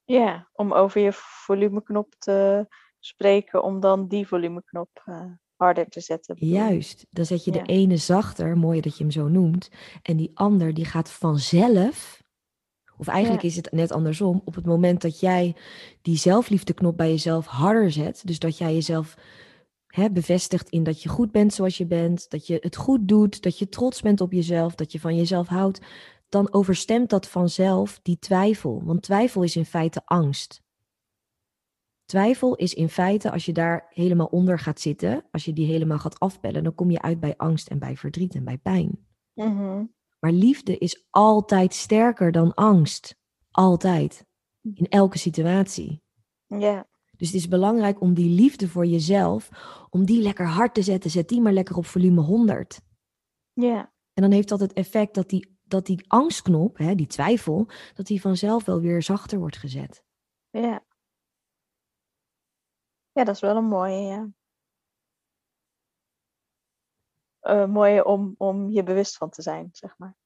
Ja, 0.05 0.49
om 0.53 0.73
over 0.73 1.01
je 1.01 1.11
volumeknop 1.13 2.15
te 2.19 2.67
spreken, 2.99 3.63
om 3.63 3.81
dan 3.81 4.09
die 4.09 4.27
volumeknop 4.27 5.03
eh, 5.05 5.25
harder 5.57 5.89
te 5.89 6.01
zetten. 6.01 6.37
Juist, 6.39 7.07
dan 7.11 7.25
zet 7.25 7.45
je 7.45 7.51
de 7.51 7.63
ene 7.63 7.97
zachter, 7.97 8.59
mooi 8.59 8.81
dat 8.81 8.97
je 8.97 9.03
hem 9.03 9.13
zo 9.13 9.29
noemt, 9.29 9.71
en 10.03 10.17
die 10.17 10.31
ander 10.35 10.75
die 10.75 10.85
gaat 10.85 11.11
vanzelf, 11.11 12.16
of 12.99 13.07
eigenlijk 13.07 13.43
Ja. 13.43 13.49
is 13.49 13.57
het 13.57 13.73
net 13.73 13.93
andersom, 13.93 14.43
op 14.45 14.55
het 14.55 14.67
moment 14.67 15.03
dat 15.03 15.21
jij 15.21 15.57
die 16.03 16.17
zelfliefdeknop 16.17 16.97
bij 16.97 17.09
jezelf 17.11 17.47
harder 17.47 17.91
zet, 17.91 18.23
dus 18.27 18.39
dat 18.39 18.59
jij 18.59 18.73
jezelf 18.75 19.17
hè, 19.87 20.11
bevestigt 20.11 20.69
in 20.69 20.83
dat 20.83 21.03
je 21.03 21.09
goed 21.09 21.33
bent 21.33 21.53
zoals 21.55 21.77
je 21.79 21.87
bent, 21.87 22.31
dat 22.31 22.47
je 22.47 22.59
het 22.61 22.77
goed 22.77 23.09
doet, 23.09 23.43
dat 23.43 23.59
je 23.59 23.69
trots 23.69 24.03
bent 24.03 24.21
op 24.21 24.33
jezelf, 24.33 24.75
dat 24.75 24.93
je 24.93 25.01
van 25.01 25.17
jezelf 25.17 25.47
houdt, 25.47 25.81
dan 26.29 26.53
overstemt 26.53 27.11
dat 27.11 27.29
vanzelf 27.29 28.01
die 28.03 28.19
twijfel. 28.19 28.83
Want 28.85 29.03
twijfel 29.03 29.43
is 29.43 29.57
in 29.57 29.65
feite 29.65 30.03
angst. 30.05 30.65
Twijfel 32.05 32.55
is 32.55 32.75
in 32.75 32.89
feite, 32.89 33.31
als 33.31 33.45
je 33.45 33.53
daar 33.53 33.87
helemaal 33.91 34.27
onder 34.27 34.59
gaat 34.59 34.81
zitten, 34.81 35.25
als 35.31 35.45
je 35.45 35.53
die 35.53 35.67
helemaal 35.67 35.99
gaat 35.99 36.19
afbellen, 36.19 36.65
dan 36.65 36.75
kom 36.75 36.91
je 36.91 37.03
uit 37.03 37.21
bij 37.21 37.35
angst 37.37 37.69
en 37.69 37.79
bij 37.79 37.97
verdriet 37.97 38.35
en 38.35 38.45
bij 38.45 38.59
pijn. 38.59 39.07
Mhm, 39.33 39.85
Maar 40.27 40.35
liefde 40.35 40.79
is 40.79 41.05
altijd 41.11 41.75
sterker 41.75 42.33
dan 42.33 42.55
angst. 42.55 43.17
Altijd. 43.51 44.27
In 44.61 44.87
elke 44.89 45.19
situatie. 45.19 46.03
Ja, 46.47 46.89
Dus 47.17 47.27
het 47.27 47.37
is 47.37 47.49
belangrijk 47.49 48.01
om 48.01 48.15
die 48.15 48.31
liefde 48.31 48.69
voor 48.69 48.87
jezelf, 48.87 49.49
om 49.91 50.05
die 50.05 50.23
lekker 50.23 50.47
hard 50.47 50.75
te 50.75 50.83
zetten. 50.83 51.11
Zet 51.11 51.29
die 51.29 51.41
maar 51.41 51.53
lekker 51.53 51.77
op 51.77 51.87
volume 51.87 52.21
100. 52.21 52.81
ja, 53.53 53.93
En 54.13 54.23
dan 54.23 54.31
heeft 54.31 54.49
dat 54.49 54.61
het 54.61 54.73
effect 54.73 55.15
dat 55.15 55.29
die, 55.29 55.59
dat 55.63 55.87
die 55.87 56.05
angstknop, 56.07 56.79
hè, 56.79 56.95
die 56.95 57.07
twijfel, 57.07 57.69
dat 57.95 58.07
die 58.07 58.21
vanzelf 58.21 58.65
wel 58.65 58.81
weer 58.81 59.03
zachter 59.03 59.39
wordt 59.39 59.57
gezet. 59.57 60.05
ja. 60.51 60.85
Ja, 63.13 63.25
dat 63.25 63.35
is 63.35 63.41
wel 63.41 63.57
een 63.57 63.65
mooie, 63.69 64.01
ja. 64.01 64.29
Eh, 67.47 67.67
mooie 67.67 68.05
om, 68.05 68.35
om 68.39 68.71
je 68.71 68.83
bewust 68.83 69.17
van 69.17 69.31
te 69.31 69.43
zijn, 69.43 69.69
zeg 69.73 69.95
maar. 69.99 70.17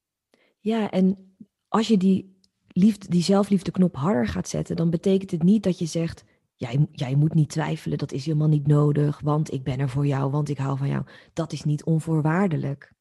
Ja, 0.59 0.89
en 0.89 1.35
als 1.67 1.87
je 1.87 1.97
die, 1.97 2.39
liefde, 2.67 3.09
die 3.09 3.23
zelfliefdeknop 3.23 3.95
harder 3.95 4.27
gaat 4.27 4.47
zetten, 4.47 4.75
dan 4.75 4.89
betekent 4.89 5.31
het 5.31 5.43
niet 5.43 5.63
dat 5.63 5.79
je 5.79 5.85
zegt, 5.85 6.23
jij, 6.55 6.87
jij 6.91 7.15
moet 7.15 7.33
niet 7.33 7.49
twijfelen, 7.49 7.97
dat 7.97 8.11
is 8.11 8.25
helemaal 8.25 8.47
niet 8.47 8.67
nodig, 8.67 9.19
want 9.19 9.53
ik 9.53 9.63
ben 9.63 9.79
er 9.79 9.89
voor 9.89 10.07
jou, 10.07 10.31
want 10.31 10.49
ik 10.49 10.57
hou 10.57 10.77
van 10.77 10.87
jou. 10.87 11.03
Dat 11.33 11.51
is 11.51 11.63
niet 11.63 11.83
onvoorwaardelijk. 11.83 12.93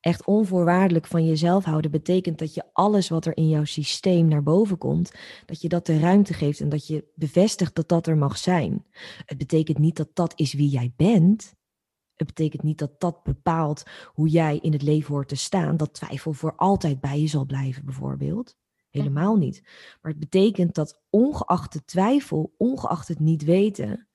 Echt 0.00 0.24
onvoorwaardelijk 0.24 1.06
van 1.06 1.26
jezelf 1.26 1.64
houden 1.64 1.90
betekent 1.90 2.38
dat 2.38 2.54
je 2.54 2.64
alles 2.72 3.08
wat 3.08 3.26
er 3.26 3.36
in 3.36 3.48
jouw 3.48 3.64
systeem 3.64 4.28
naar 4.28 4.42
boven 4.42 4.78
komt, 4.78 5.12
dat 5.46 5.60
je 5.60 5.68
dat 5.68 5.86
de 5.86 5.98
ruimte 5.98 6.34
geeft 6.34 6.60
en 6.60 6.68
dat 6.68 6.86
je 6.86 7.12
bevestigt 7.14 7.74
dat 7.74 7.88
dat 7.88 8.06
er 8.06 8.16
mag 8.16 8.38
zijn. 8.38 8.86
Het 9.24 9.38
betekent 9.38 9.78
niet 9.78 9.96
dat 9.96 10.10
dat 10.12 10.32
is 10.36 10.52
wie 10.52 10.68
jij 10.68 10.92
bent. 10.96 11.54
Het 12.16 12.26
betekent 12.26 12.62
niet 12.62 12.78
dat 12.78 13.00
dat 13.00 13.22
bepaalt 13.22 13.82
hoe 14.06 14.28
jij 14.28 14.58
in 14.58 14.72
het 14.72 14.82
leven 14.82 15.14
hoort 15.14 15.28
te 15.28 15.36
staan. 15.36 15.76
Dat 15.76 15.94
twijfel 15.94 16.32
voor 16.32 16.56
altijd 16.56 17.00
bij 17.00 17.20
je 17.20 17.26
zal 17.26 17.44
blijven, 17.44 17.84
bijvoorbeeld. 17.84 18.56
Helemaal 18.90 19.36
niet. 19.36 19.62
Maar 20.02 20.10
het 20.10 20.20
betekent 20.20 20.74
dat 20.74 21.02
ongeacht 21.10 21.72
de 21.72 21.84
twijfel, 21.84 22.54
ongeacht 22.56 23.08
het 23.08 23.18
niet 23.18 23.44
weten, 23.44 24.08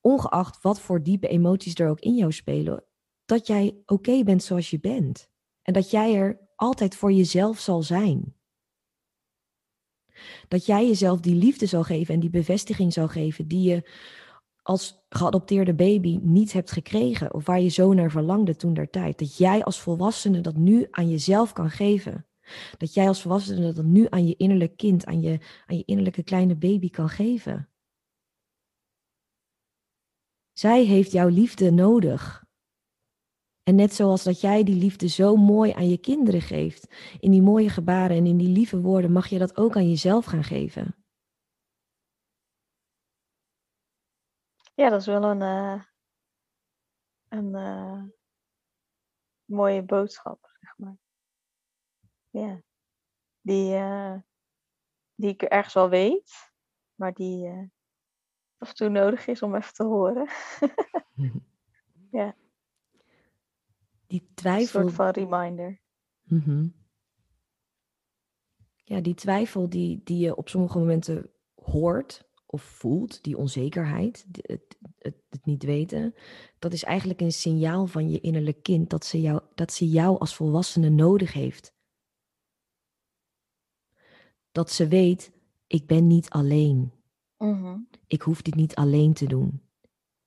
ongeacht 0.00 0.62
wat 0.62 0.80
voor 0.80 1.02
diepe 1.02 1.28
emoties 1.28 1.74
er 1.74 1.88
ook 1.88 2.00
in 2.00 2.14
jou 2.14 2.32
spelen, 2.32 2.84
dat 3.24 3.46
jij 3.46 3.76
oké 3.86 4.22
bent 4.22 4.42
zoals 4.42 4.70
je 4.70 4.80
bent. 4.80 5.30
En 5.62 5.72
dat 5.72 5.90
jij 5.90 6.14
er 6.14 6.40
altijd 6.56 6.96
voor 6.96 7.12
jezelf 7.12 7.58
zal 7.58 7.82
zijn. 7.82 8.34
Dat 10.48 10.66
jij 10.66 10.86
jezelf 10.86 11.20
die 11.20 11.34
liefde 11.34 11.66
zal 11.66 11.82
geven 11.82 12.14
en 12.14 12.20
die 12.20 12.30
bevestiging 12.30 12.92
zal 12.92 13.08
geven 13.08 13.48
die 13.48 13.70
je 13.70 13.90
als 14.62 15.04
geadopteerde 15.08 15.74
baby 15.74 16.18
niet 16.22 16.52
hebt 16.52 16.70
gekregen 16.70 17.34
of 17.34 17.46
waar 17.46 17.60
je 17.60 17.68
zo 17.68 17.92
naar 17.92 18.10
verlangde 18.10 18.56
toen 18.56 18.74
der 18.74 18.90
tijd. 18.90 19.18
Dat 19.18 19.36
jij 19.36 19.64
als 19.64 19.80
volwassene 19.80 20.40
dat 20.40 20.56
nu 20.56 20.86
aan 20.90 21.10
jezelf 21.10 21.52
kan 21.52 21.70
geven. 21.70 22.26
Dat 22.78 22.94
jij 22.94 23.08
als 23.08 23.22
volwassene 23.22 23.72
dat 23.72 23.84
nu 23.84 24.06
aan 24.10 24.26
je 24.26 24.36
innerlijk 24.36 24.76
kind, 24.76 25.04
aan 25.06 25.20
je, 25.20 25.40
aan 25.66 25.76
je 25.76 25.84
innerlijke 25.84 26.22
kleine 26.22 26.56
baby 26.56 26.90
kan 26.90 27.08
geven. 27.08 27.68
Zij 30.52 30.84
heeft 30.84 31.12
jouw 31.12 31.28
liefde 31.28 31.70
nodig. 31.70 32.44
En 33.62 33.74
net 33.74 33.94
zoals 33.94 34.22
dat 34.22 34.40
jij 34.40 34.64
die 34.64 34.76
liefde 34.76 35.08
zo 35.08 35.36
mooi 35.36 35.72
aan 35.72 35.88
je 35.88 35.98
kinderen 35.98 36.40
geeft, 36.40 36.94
in 37.20 37.30
die 37.30 37.42
mooie 37.42 37.68
gebaren 37.68 38.16
en 38.16 38.26
in 38.26 38.36
die 38.36 38.48
lieve 38.48 38.80
woorden, 38.80 39.12
mag 39.12 39.26
je 39.26 39.38
dat 39.38 39.56
ook 39.56 39.76
aan 39.76 39.88
jezelf 39.88 40.24
gaan 40.24 40.44
geven. 40.44 41.01
Ja, 44.74 44.88
dat 44.88 45.00
is 45.00 45.06
wel 45.06 45.22
een, 45.24 45.42
eh, 45.42 45.82
een 47.28 47.54
eh, 47.54 48.02
mooie 49.44 49.82
boodschap, 49.82 50.50
zeg 50.60 50.78
maar. 50.78 50.96
Ja. 52.30 52.62
Die, 53.40 53.74
eh, 53.74 54.18
die 55.14 55.30
ik 55.30 55.42
ergens 55.42 55.74
wel 55.74 55.88
weet, 55.88 56.52
maar 56.94 57.12
die 57.12 57.70
af 58.58 58.68
en 58.68 58.74
toe 58.74 58.88
nodig 58.88 59.26
is 59.26 59.42
om 59.42 59.54
even 59.54 59.72
te 59.74 59.84
horen. 59.84 60.28
Ja. 62.10 62.36
Die 64.06 64.20
Een 64.20 64.34
twijfel. 64.34 64.80
soort 64.80 64.92
van 64.92 65.08
reminder. 65.10 65.80
Mhm. 66.22 66.68
Ja, 68.76 69.00
die 69.00 69.14
twijfel 69.14 69.68
die, 69.68 70.00
die 70.04 70.18
je 70.18 70.36
op 70.36 70.48
sommige 70.48 70.78
momenten 70.78 71.30
hoort 71.54 72.30
of 72.52 72.62
voelt, 72.62 73.22
die 73.22 73.36
onzekerheid, 73.36 74.26
het, 74.40 74.78
het, 74.98 75.14
het 75.28 75.44
niet 75.44 75.62
weten, 75.62 76.14
dat 76.58 76.72
is 76.72 76.82
eigenlijk 76.84 77.20
een 77.20 77.32
signaal 77.32 77.86
van 77.86 78.10
je 78.10 78.20
innerlijk 78.20 78.62
kind 78.62 78.90
dat 78.90 79.04
ze 79.04 79.20
jou, 79.20 79.40
dat 79.54 79.72
ze 79.72 79.88
jou 79.88 80.18
als 80.18 80.34
volwassene 80.34 80.88
nodig 80.88 81.32
heeft. 81.32 81.74
Dat 84.50 84.70
ze 84.70 84.88
weet, 84.88 85.32
ik 85.66 85.86
ben 85.86 86.06
niet 86.06 86.30
alleen. 86.30 86.92
Mhm. 87.36 87.78
Ik 88.06 88.22
hoef 88.22 88.42
dit 88.42 88.54
niet 88.54 88.74
alleen 88.74 89.12
te 89.12 89.26
doen. 89.26 89.62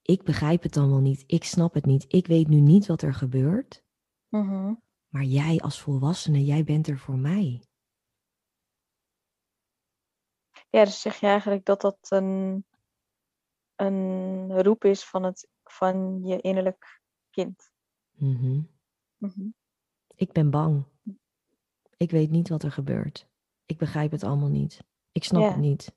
Ik 0.01 0.23
begrijp 0.23 0.63
het 0.63 0.73
dan 0.73 0.89
wel 0.89 1.01
niet. 1.01 1.23
Ik 1.27 1.43
snap 1.43 1.73
het 1.73 1.85
niet. 1.85 2.05
Ik 2.07 2.27
weet 2.27 2.47
nu 2.47 2.59
niet 2.59 2.85
wat 2.85 3.01
er 3.01 3.13
gebeurt. 3.13 3.83
Mhm. 4.29 4.73
Maar 5.07 5.23
jij 5.23 5.59
als 5.59 5.81
volwassene, 5.81 6.45
jij 6.45 6.63
bent 6.63 6.87
er 6.87 6.99
voor 6.99 7.17
mij. 7.17 7.61
Ja, 10.75 10.85
dus 10.85 11.01
zeg 11.01 11.19
je 11.19 11.27
eigenlijk 11.27 11.65
dat 11.65 11.81
dat 11.81 11.97
een, 12.09 12.65
een 13.75 14.61
roep 14.63 14.83
is 14.83 15.05
van, 15.05 15.23
het, 15.23 15.47
van 15.63 16.23
je 16.23 16.41
innerlijk 16.41 17.01
kind. 17.29 17.71
Mhm. 18.11 18.61
Mhm. 19.17 19.47
Ik 20.15 20.31
ben 20.31 20.49
bang. 20.49 20.85
Ik 21.97 22.11
weet 22.11 22.29
niet 22.29 22.49
wat 22.49 22.63
er 22.63 22.71
gebeurt. 22.71 23.27
Ik 23.65 23.77
begrijp 23.77 24.11
het 24.11 24.23
allemaal 24.23 24.49
niet. 24.49 24.83
Ik 25.11 25.23
snap 25.23 25.43
het 25.43 25.57
niet. 25.57 25.95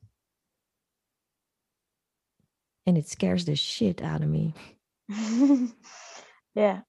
En 2.83 2.97
it 2.97 3.09
scares 3.09 3.45
the 3.45 3.55
shit 3.55 4.01
out 4.01 4.21
of 4.21 4.27
me. 4.27 4.53
ja, 6.62 6.87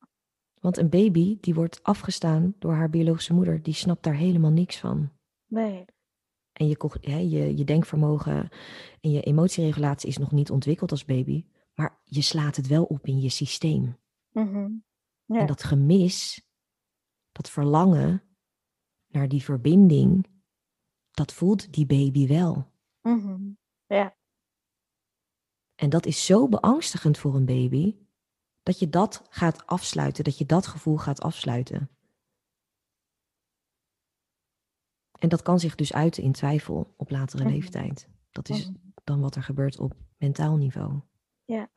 Want 0.60 0.78
een 0.78 0.90
baby 0.90 1.38
die 1.40 1.54
wordt 1.54 1.84
afgestaan 1.84 2.56
door 2.60 2.74
haar 2.74 2.90
biologische 2.90 3.34
moeder, 3.34 3.64
die 3.64 3.74
snapt 3.74 4.04
daar 4.04 4.16
helemaal 4.16 4.52
niks 4.52 4.80
van. 4.80 5.12
nee. 5.46 5.86
En 6.60 6.68
je, 6.68 7.30
je, 7.30 7.58
je 7.58 7.64
denkvermogen 7.64 8.50
en 9.02 9.12
je 9.12 9.22
emotieregulatie 9.22 10.10
is 10.10 10.18
nog 10.18 10.32
niet 10.32 10.52
ontwikkeld 10.52 10.92
als 10.92 11.06
baby, 11.06 11.46
maar 11.74 12.00
je 12.04 12.22
slaat 12.22 12.56
het 12.56 12.68
wel 12.68 12.84
op 12.84 13.06
in 13.06 13.20
je 13.22 13.30
systeem. 13.30 13.98
Mhm. 14.32 14.72
Ja. 15.26 15.40
En 15.40 15.48
dat 15.48 15.64
gemis, 15.64 16.48
dat 17.32 17.50
verlangen 17.50 18.24
naar 19.08 19.28
die 19.28 19.44
verbinding, 19.44 20.26
dat 21.12 21.34
voelt 21.34 21.74
die 21.74 21.86
baby 21.86 22.28
wel. 22.28 22.72
Mhm. 23.02 23.52
Ja, 23.86 24.18
En 25.76 25.90
dat 25.90 26.06
is 26.06 26.26
zo 26.26 26.48
beangstigend 26.48 27.18
voor 27.18 27.36
een 27.36 27.46
baby, 27.46 27.96
dat 28.64 28.80
je 28.80 28.90
dat 28.90 29.24
gaat 29.30 29.66
afsluiten, 29.68 30.24
dat 30.24 30.38
je 30.38 30.46
dat 30.46 30.68
gevoel 30.68 30.98
gaat 30.98 31.22
afsluiten. 31.22 31.90
En 35.20 35.30
dat 35.30 35.42
kan 35.42 35.60
zich 35.60 35.76
dus 35.76 35.94
uiten 35.94 36.24
in 36.24 36.32
twijfel 36.32 36.94
op 36.98 37.10
latere 37.10 37.44
Mhm. 37.44 37.52
leeftijd. 37.54 38.08
Dat 38.32 38.50
is 38.50 38.66
Mhm. 38.68 38.76
dan 39.04 39.22
wat 39.22 39.36
er 39.36 39.44
gebeurt 39.44 39.80
op 39.80 39.94
mentaal 40.18 40.56
niveau. 40.58 41.00
Ja. 41.46 41.70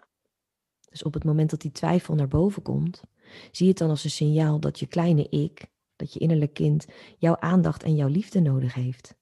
Dus 0.90 1.02
op 1.02 1.14
het 1.14 1.24
moment 1.24 1.50
dat 1.50 1.60
die 1.60 1.72
twijfel 1.72 2.14
naar 2.14 2.28
boven 2.28 2.62
komt, 2.62 3.02
zie 3.50 3.64
je 3.64 3.68
het 3.70 3.78
dan 3.78 3.90
als 3.90 4.04
een 4.04 4.10
signaal 4.10 4.60
dat 4.60 4.78
je 4.78 4.86
kleine 4.86 5.28
ik, 5.28 5.66
dat 5.96 6.12
je 6.12 6.18
innerlijk 6.20 6.54
kind, 6.54 6.86
jouw 7.18 7.36
aandacht 7.36 7.82
en 7.82 7.94
jouw 7.94 8.08
liefde 8.08 8.40
nodig 8.40 8.74
heeft. 8.74 9.14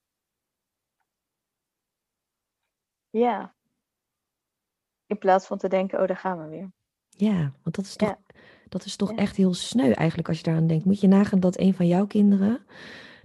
ja. 3.09 3.53
In 5.05 5.17
plaats 5.17 5.45
van 5.45 5.57
te 5.57 5.67
denken, 5.67 6.01
oh, 6.01 6.07
daar 6.07 6.17
gaan 6.17 6.41
we 6.43 6.47
weer. 6.49 6.71
Ja, 7.09 7.53
want 7.63 7.75
dat 7.75 7.85
is 7.85 7.95
toch, 7.95 8.09
Ja. 8.09 8.19
dat 8.69 8.85
is 8.85 8.95
toch 8.95 9.09
Ja. 9.09 9.15
echt 9.15 9.35
heel 9.35 9.53
sneu 9.53 9.91
eigenlijk 9.91 10.27
als 10.27 10.37
je 10.37 10.43
daaraan 10.43 10.67
denkt. 10.67 10.85
Moet 10.85 10.99
je 10.99 11.07
nagaan 11.07 11.39
dat 11.39 11.59
een 11.59 11.73
van 11.73 11.87
jouw 11.87 12.07
kinderen, 12.07 12.65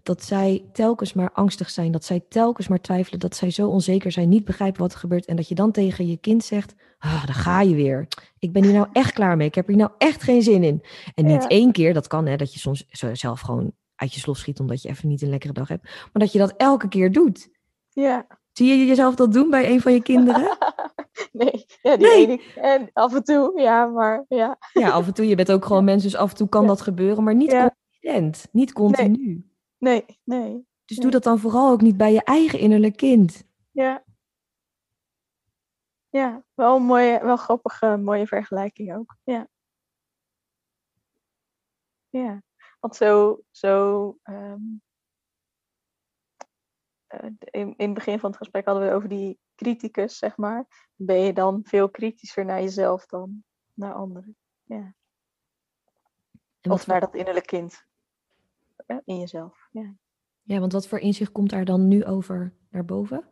dat 0.06 0.24
zij 0.24 0.64
telkens 0.72 1.12
maar 1.12 1.30
angstig 1.32 1.70
zijn, 1.70 1.92
dat 1.92 2.04
zij 2.04 2.24
telkens 2.28 2.68
maar 2.68 2.80
twijfelen, 2.80 3.20
dat 3.20 3.36
zij 3.36 3.50
zo 3.50 3.68
onzeker 3.68 4.12
zijn, 4.12 4.28
niet 4.28 4.44
begrijpen 4.44 4.80
wat 4.80 4.92
er 4.92 4.98
gebeurt 4.98 5.24
en 5.24 5.36
dat 5.36 5.48
je 5.48 5.54
dan 5.54 5.72
tegen 5.72 6.06
je 6.06 6.16
kind 6.16 6.44
zegt, 6.44 6.74
ah, 6.98 7.26
daar 7.26 7.34
ga 7.34 7.60
je 7.60 7.74
weer. 7.74 8.08
Ik 8.38 8.52
ben 8.52 8.64
hier 8.64 8.72
nou 8.72 8.86
echt 8.92 9.12
klaar 9.12 9.36
mee, 9.36 9.46
ik 9.46 9.54
heb 9.54 9.66
hier 9.66 9.76
nou 9.76 9.90
echt 9.98 10.22
geen 10.22 10.42
zin 10.42 10.62
in. 10.62 10.82
En 11.14 11.24
niet 11.24 11.42
Ja. 11.42 11.48
één 11.48 11.72
keer, 11.72 11.94
dat 11.94 12.06
kan 12.06 12.26
hè, 12.26 12.36
dat 12.36 12.52
je 12.52 12.58
soms 12.58 12.86
zelf 13.12 13.40
gewoon 13.40 13.72
uit 13.94 14.14
je 14.14 14.20
slof 14.20 14.36
schiet 14.38 14.60
omdat 14.60 14.82
je 14.82 14.88
even 14.88 15.08
niet 15.08 15.22
een 15.22 15.28
lekkere 15.30 15.52
dag 15.52 15.68
hebt, 15.68 15.82
maar 15.82 16.22
dat 16.22 16.32
je 16.32 16.38
dat 16.38 16.54
elke 16.56 16.88
keer 16.88 17.12
doet. 17.12 17.48
Ja. 17.90 18.26
Zie 18.52 18.66
je 18.78 18.86
jezelf 18.86 19.14
dat 19.14 19.32
doen 19.32 19.50
bij 19.50 19.70
een 19.70 19.80
van 19.80 19.92
je 19.92 20.02
kinderen? 20.02 20.56
nee, 21.32 21.64
ja, 21.82 21.96
die 21.96 22.06
Nee. 22.06 22.26
ene. 22.26 22.40
En 22.54 22.90
af 22.92 23.14
en 23.14 23.24
toe, 23.24 23.60
ja, 23.60 23.86
maar 23.86 24.24
ja. 24.28 24.58
Ja, 24.72 24.90
af 24.90 25.06
en 25.06 25.14
toe, 25.14 25.28
je 25.28 25.34
bent 25.34 25.52
ook 25.52 25.64
gewoon 25.64 25.84
mens, 25.84 26.02
dus 26.02 26.16
af 26.16 26.30
en 26.30 26.36
toe 26.36 26.48
kan 26.48 26.62
Ja. 26.62 26.68
dat 26.68 26.80
gebeuren, 26.80 27.24
maar 27.24 27.34
niet 27.34 27.50
Ja. 27.50 27.74
consistent, 28.00 28.48
niet 28.52 28.72
continu. 28.72 29.16
Nee, 29.16 29.54
nee. 29.78 30.04
Dus 30.84 30.96
Nee. 30.96 31.00
doe 31.00 31.10
dat 31.10 31.22
dan 31.22 31.38
vooral 31.38 31.70
ook 31.70 31.80
niet 31.80 31.96
bij 31.96 32.12
je 32.12 32.22
eigen 32.22 32.58
innerlijk 32.58 32.96
kind. 32.96 33.44
Ja. 33.70 34.04
Ja, 36.08 36.44
wel 36.54 36.76
een 36.76 36.82
mooie, 36.82 37.20
wel 37.24 37.36
grappige, 37.36 37.96
mooie 37.96 38.26
vergelijking 38.26 38.94
ook. 38.94 39.16
Ja. 39.24 39.48
Ja, 42.08 42.42
want 42.80 42.96
zo, 42.96 43.40
zo 43.50 44.18
ehm, 44.22 44.60
eh, 47.06 47.30
in, 47.38 47.76
in 47.76 47.86
het 47.86 47.94
begin 47.94 48.18
van 48.18 48.30
het 48.30 48.38
gesprek 48.38 48.64
hadden 48.64 48.82
we 48.82 48.88
het 48.88 48.96
over 48.96 49.08
die 49.08 49.38
criticus, 49.54 50.18
zeg 50.18 50.36
maar. 50.36 50.90
Ben 50.94 51.20
je 51.20 51.32
dan 51.32 51.60
veel 51.64 51.90
kritischer 51.90 52.44
naar 52.44 52.60
jezelf 52.60 53.06
dan 53.06 53.44
naar 53.74 53.94
anderen? 53.94 54.36
En 54.66 54.96
wat 56.60 56.72
Of 56.80 56.86
naar 56.86 57.00
dat 57.00 57.14
innerlijk 57.14 57.46
kind 57.46 57.86
eh, 58.86 58.96
in 59.04 59.18
jezelf. 59.18 59.65
Ja. 59.76 59.94
ja, 60.42 60.58
want 60.58 60.72
wat 60.72 60.86
voor 60.86 60.98
inzicht 60.98 61.32
komt 61.32 61.50
daar 61.50 61.64
dan 61.64 61.88
nu 61.88 62.04
over 62.04 62.54
naar 62.70 62.84
boven? 62.84 63.28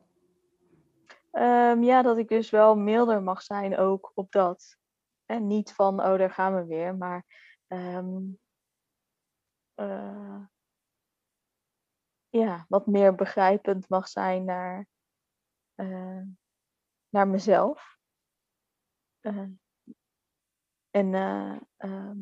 Ehm, 1.31 1.83
ja, 1.83 2.03
dat 2.03 2.19
ik 2.19 2.29
dus 2.29 2.51
wel 2.51 2.77
milder 2.77 3.23
mag 3.23 3.43
zijn 3.43 3.77
ook 3.77 4.13
op 4.15 4.33
dat. 4.33 4.77
En 5.25 5.47
niet 5.47 5.73
van, 5.73 6.01
oh, 6.01 6.19
daar 6.19 6.31
gaan 6.31 6.55
we 6.55 6.65
weer, 6.65 6.97
maar 6.97 7.27
ehm, 7.67 8.23
eh, 9.75 10.41
ja, 12.29 12.65
wat 12.69 12.87
meer 12.87 13.15
begrijpend 13.15 13.89
mag 13.89 14.09
zijn 14.09 14.45
naar, 14.45 14.87
eh, 15.75 16.23
naar 17.09 17.29
mezelf. 17.29 17.99
Eh, 19.21 19.49
en, 20.91 21.15
eh, 21.15 21.57
ehm, 21.77 22.19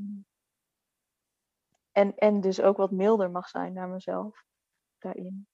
en, 1.92 2.14
en 2.16 2.40
dus 2.40 2.61
ook 2.61 2.76
wat 2.76 2.90
milder 2.90 3.31
mag 3.31 3.48
zijn 3.48 3.72
naar 3.72 3.88
mezelf 3.88 4.44
daarin. 4.98 5.46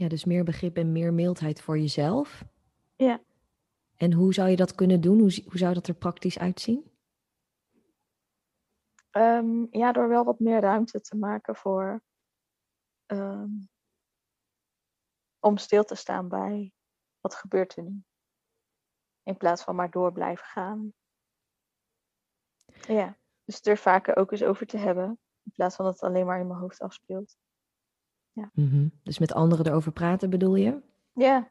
Ja, 0.00 0.08
dus 0.08 0.24
meer 0.24 0.44
begrip 0.44 0.76
en 0.76 0.92
meer 0.92 1.14
mildheid 1.14 1.62
voor 1.62 1.78
jezelf. 1.78 2.44
Ja. 2.96 3.22
En 3.96 4.12
hoe 4.12 4.34
zou 4.34 4.48
je 4.48 4.56
dat 4.56 4.74
kunnen 4.74 5.00
doen? 5.00 5.18
Hoe, 5.18 5.42
hoe 5.44 5.58
zou 5.58 5.74
dat 5.74 5.86
er 5.86 5.94
praktisch 5.94 6.38
uitzien? 6.38 6.90
Ehm, 9.10 9.66
ja, 9.70 9.92
door 9.92 10.08
wel 10.08 10.24
wat 10.24 10.38
meer 10.38 10.60
ruimte 10.60 11.00
te 11.00 11.16
maken 11.16 11.56
voor. 11.56 12.02
ehm, 13.06 13.48
om 15.38 15.56
stil 15.56 15.84
te 15.84 15.94
staan 15.94 16.28
bij 16.28 16.72
wat 17.20 17.34
gebeurt 17.34 17.76
er 17.76 17.82
nu. 17.82 18.04
In 19.22 19.36
plaats 19.36 19.62
van 19.62 19.74
maar 19.74 19.90
door 19.90 20.12
blijven 20.12 20.46
gaan. 20.46 20.92
Ja, 22.86 23.18
dus 23.50 23.72
er 23.72 23.78
vaker 23.78 24.16
ook 24.16 24.32
eens 24.32 24.42
over 24.42 24.66
te 24.66 24.76
hebben. 24.78 25.18
In 25.44 25.52
plaats 25.54 25.76
van 25.76 25.84
dat 25.84 25.94
het 25.94 26.02
alleen 26.02 26.26
maar 26.26 26.40
in 26.40 26.46
mijn 26.46 26.58
hoofd 26.60 26.80
afspeelt. 26.80 27.36
Mhm. 28.52 28.88
Dus 29.02 29.18
met 29.18 29.32
anderen 29.32 29.66
erover 29.66 29.92
praten 29.92 30.30
bedoel 30.30 30.54
je? 30.54 30.82
Ja, 31.14 31.50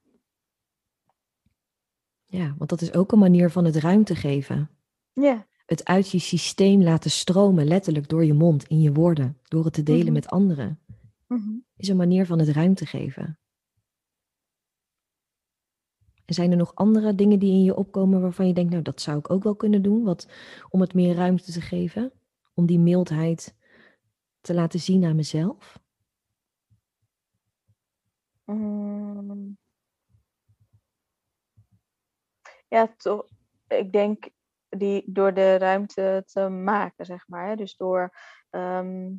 Ja, 2.25 2.55
want 2.57 2.69
dat 2.69 2.81
is 2.81 2.93
ook 2.93 3.11
een 3.11 3.19
manier 3.19 3.49
van 3.49 3.65
het 3.65 3.75
ruimte 3.75 4.15
geven. 4.15 4.69
ja, 5.13 5.47
Het 5.65 5.85
uit 5.85 6.11
je 6.11 6.19
systeem 6.19 6.83
laten 6.83 7.11
stromen, 7.11 7.65
letterlijk 7.67 8.09
door 8.09 8.25
je 8.25 8.33
mond, 8.33 8.63
in 8.63 8.81
je 8.81 8.93
woorden, 8.93 9.37
door 9.43 9.63
het 9.63 9.73
te 9.73 9.83
delen 9.83 10.03
Mhm. 10.03 10.13
met 10.13 10.27
anderen, 10.27 10.79
mhm. 11.27 11.49
is 11.75 11.87
een 11.87 11.97
manier 11.97 12.25
van 12.25 12.39
het 12.39 12.49
ruimte 12.49 12.85
geven. 12.85 13.39
En 16.29 16.35
zijn 16.35 16.51
er 16.51 16.57
nog 16.57 16.75
andere 16.75 17.15
dingen 17.15 17.39
die 17.39 17.51
in 17.51 17.63
je 17.63 17.75
opkomen 17.75 18.21
waarvan 18.21 18.47
je 18.47 18.53
denkt, 18.53 18.71
nou 18.71 18.83
dat 18.83 19.01
zou 19.01 19.17
ik 19.17 19.29
ook 19.29 19.43
wel 19.43 19.55
kunnen 19.55 19.81
doen, 19.81 20.03
wat, 20.03 20.27
om 20.69 20.81
het 20.81 20.93
meer 20.93 21.15
ruimte 21.15 21.51
te 21.51 21.61
geven, 21.61 22.11
om 22.53 22.65
die 22.65 22.79
mildheid 22.79 23.55
te 24.41 24.53
laten 24.53 24.79
zien 24.79 25.05
aan 25.05 25.15
mezelf? 25.15 25.79
Mm. 28.45 29.57
Ja, 32.67 32.93
toch. 32.97 33.27
Ik 33.67 33.91
denk 33.91 34.29
die, 34.69 35.03
door 35.05 35.33
de 35.33 35.57
ruimte 35.57 36.23
te 36.25 36.49
maken, 36.49 37.05
zeg 37.05 37.27
maar. 37.27 37.47
Hè? 37.47 37.55
Dus 37.55 37.75
door, 37.75 38.17
ehm, 38.49 39.11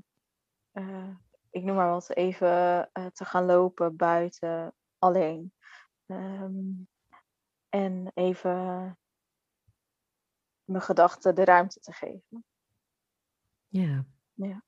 eh, 0.72 1.16
ik 1.50 1.62
noem 1.62 1.76
maar 1.76 1.90
wat, 1.90 2.14
even 2.14 2.88
eh, 2.92 3.06
te 3.06 3.24
gaan 3.24 3.44
lopen 3.44 3.96
buiten 3.96 4.74
alleen. 4.98 5.52
Ehm, 6.06 6.88
en 7.70 8.10
even 8.14 8.98
mijn 10.64 10.82
gedachten 10.82 11.34
de 11.34 11.44
ruimte 11.44 11.80
te 11.80 11.92
geven. 11.92 12.44
Ja. 13.68 14.04
Ja. 14.34 14.62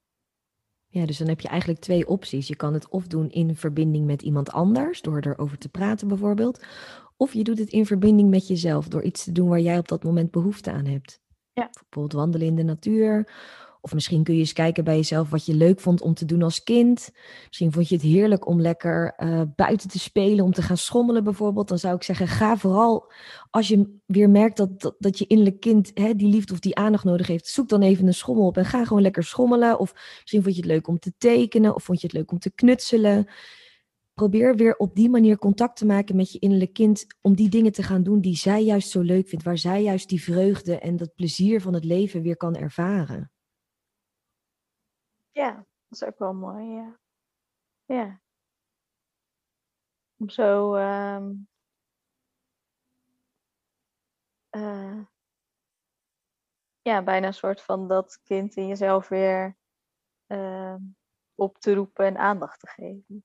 Ja, 0.87 1.07
dus 1.07 1.19
dan 1.19 1.29
heb 1.29 1.41
je 1.41 1.49
eigenlijk 1.49 1.81
twee 1.81 2.09
opties. 2.09 2.49
Je 2.49 2.57
kan 2.57 2.75
het 2.75 2.89
of 2.89 3.07
doen 3.07 3.31
in 3.31 3.57
verbinding 3.57 4.07
met 4.07 4.23
iemand 4.23 4.51
anders, 4.51 5.03
door 5.03 5.21
erover 5.21 5.59
te 5.59 5.69
praten 5.69 6.09
bijvoorbeeld. 6.09 6.65
Of 7.17 7.33
je 7.33 7.43
doet 7.43 7.59
het 7.59 7.71
in 7.71 7.87
verbinding 7.87 8.31
met 8.31 8.47
jezelf, 8.47 8.89
door 8.89 9.03
iets 9.03 9.25
te 9.25 9.33
doen 9.33 9.49
waar 9.49 9.61
jij 9.61 9.79
op 9.79 9.89
dat 9.89 10.05
moment 10.05 10.31
behoefte 10.31 10.71
aan 10.71 10.85
hebt. 10.85 11.21
Ja. 11.53 11.71
Bijvoorbeeld 11.73 12.13
wandelen 12.13 12.47
in 12.47 12.55
de 12.55 12.63
natuur. 12.63 13.33
Of 13.85 13.95
misschien 13.95 14.23
kun 14.23 14.35
je 14.35 14.41
eens 14.41 14.53
kijken 14.53 14.85
bij 14.85 14.97
jezelf 14.97 15.31
wat 15.31 15.47
je 15.47 15.55
leuk 15.55 15.81
vond 15.81 16.01
om 16.01 16.15
te 16.15 16.25
doen 16.25 16.43
als 16.43 16.63
kind. 16.63 17.11
Misschien 17.47 17.73
vond 17.73 17.89
je 17.89 17.95
het 17.95 18.05
heerlijk 18.05 18.47
om 18.47 18.61
lekker 18.61 19.15
eh, 19.17 19.43
buiten 19.57 19.89
te 19.89 19.99
spelen, 19.99 20.45
om 20.45 20.53
te 20.53 20.63
gaan 20.63 20.77
schommelen 20.77 21.25
bijvoorbeeld. 21.25 21.69
Dan 21.69 21.79
zou 21.79 21.95
ik 21.95 22.03
zeggen, 22.03 22.29
ga 22.29 22.57
vooral 22.57 23.13
als 23.51 23.69
je 23.69 23.99
weer 24.07 24.31
merkt 24.31 24.57
dat, 24.57 24.95
dat, 24.99 25.19
je 25.19 25.27
innerlijk 25.27 25.61
kind 25.61 25.91
hè, 25.95 26.15
die 26.15 26.29
liefde 26.29 26.53
of 26.53 26.59
die 26.59 26.77
aandacht 26.77 27.05
nodig 27.05 27.27
heeft. 27.27 27.47
Zoek 27.47 27.69
dan 27.69 27.83
even 27.83 28.07
een 28.07 28.15
schommel 28.15 28.47
op 28.47 28.57
en 28.57 28.65
ga 28.65 28.85
gewoon 28.85 29.03
lekker 29.03 29.25
schommelen. 29.25 29.79
Of 29.79 29.93
misschien 30.21 30.43
vond 30.43 30.55
je 30.55 30.61
het 30.61 30.71
leuk 30.71 30.89
om 30.89 30.99
te 30.99 31.13
tekenen 31.19 31.75
of 31.75 31.85
vond 31.85 32.01
je 32.01 32.07
het 32.07 32.17
leuk 32.17 32.31
om 32.31 32.39
te 32.39 32.53
knutselen. 32.55 33.27
probeer 34.15 34.57
weer 34.57 34.77
op 34.77 34.95
die 34.95 35.11
manier 35.11 35.39
contact 35.39 35.77
te 35.77 35.87
maken 35.87 36.17
met 36.17 36.33
je 36.33 36.39
innerlijk 36.39 36.73
kind. 36.73 37.07
Om 37.21 37.35
die 37.35 37.49
dingen 37.49 37.73
te 37.73 37.83
gaan 37.83 38.03
doen 38.03 38.21
die 38.21 38.37
zij 38.37 38.65
juist 38.65 38.91
zo 38.91 39.01
leuk 39.01 39.29
vindt. 39.29 39.45
Waar 39.45 39.59
zij 39.59 39.83
juist 39.83 40.09
die 40.09 40.23
vreugde 40.23 40.79
en 40.79 40.97
dat 40.97 41.15
plezier 41.15 41.61
van 41.61 41.75
het 41.75 41.85
leven 41.85 42.23
weer 42.23 42.37
kan 42.37 42.57
ervaren. 42.57 43.31
Ja, 45.33 45.55
dat 45.55 45.67
is 46.01 46.05
ook 46.05 46.19
wel 46.19 46.35
mooi, 46.35 46.65
ja. 46.67 46.99
Ja. 47.85 48.21
Om 50.17 50.29
zo 50.29 50.75
ehm, 50.75 51.35
eh, 54.51 55.01
ja, 56.83 57.03
bijna 57.03 57.27
een 57.27 57.35
soort 57.35 57.63
van 57.63 57.89
dat 57.89 58.21
kind 58.23 58.57
in 58.57 58.67
jezelf 58.67 59.09
weer 59.09 59.57
ehm, 60.27 60.81
op 61.35 61.59
te 61.59 61.75
roepen 61.75 62.07
en 62.07 62.17
aandacht 62.17 62.61
te 62.61 62.67
geven. 62.67 63.25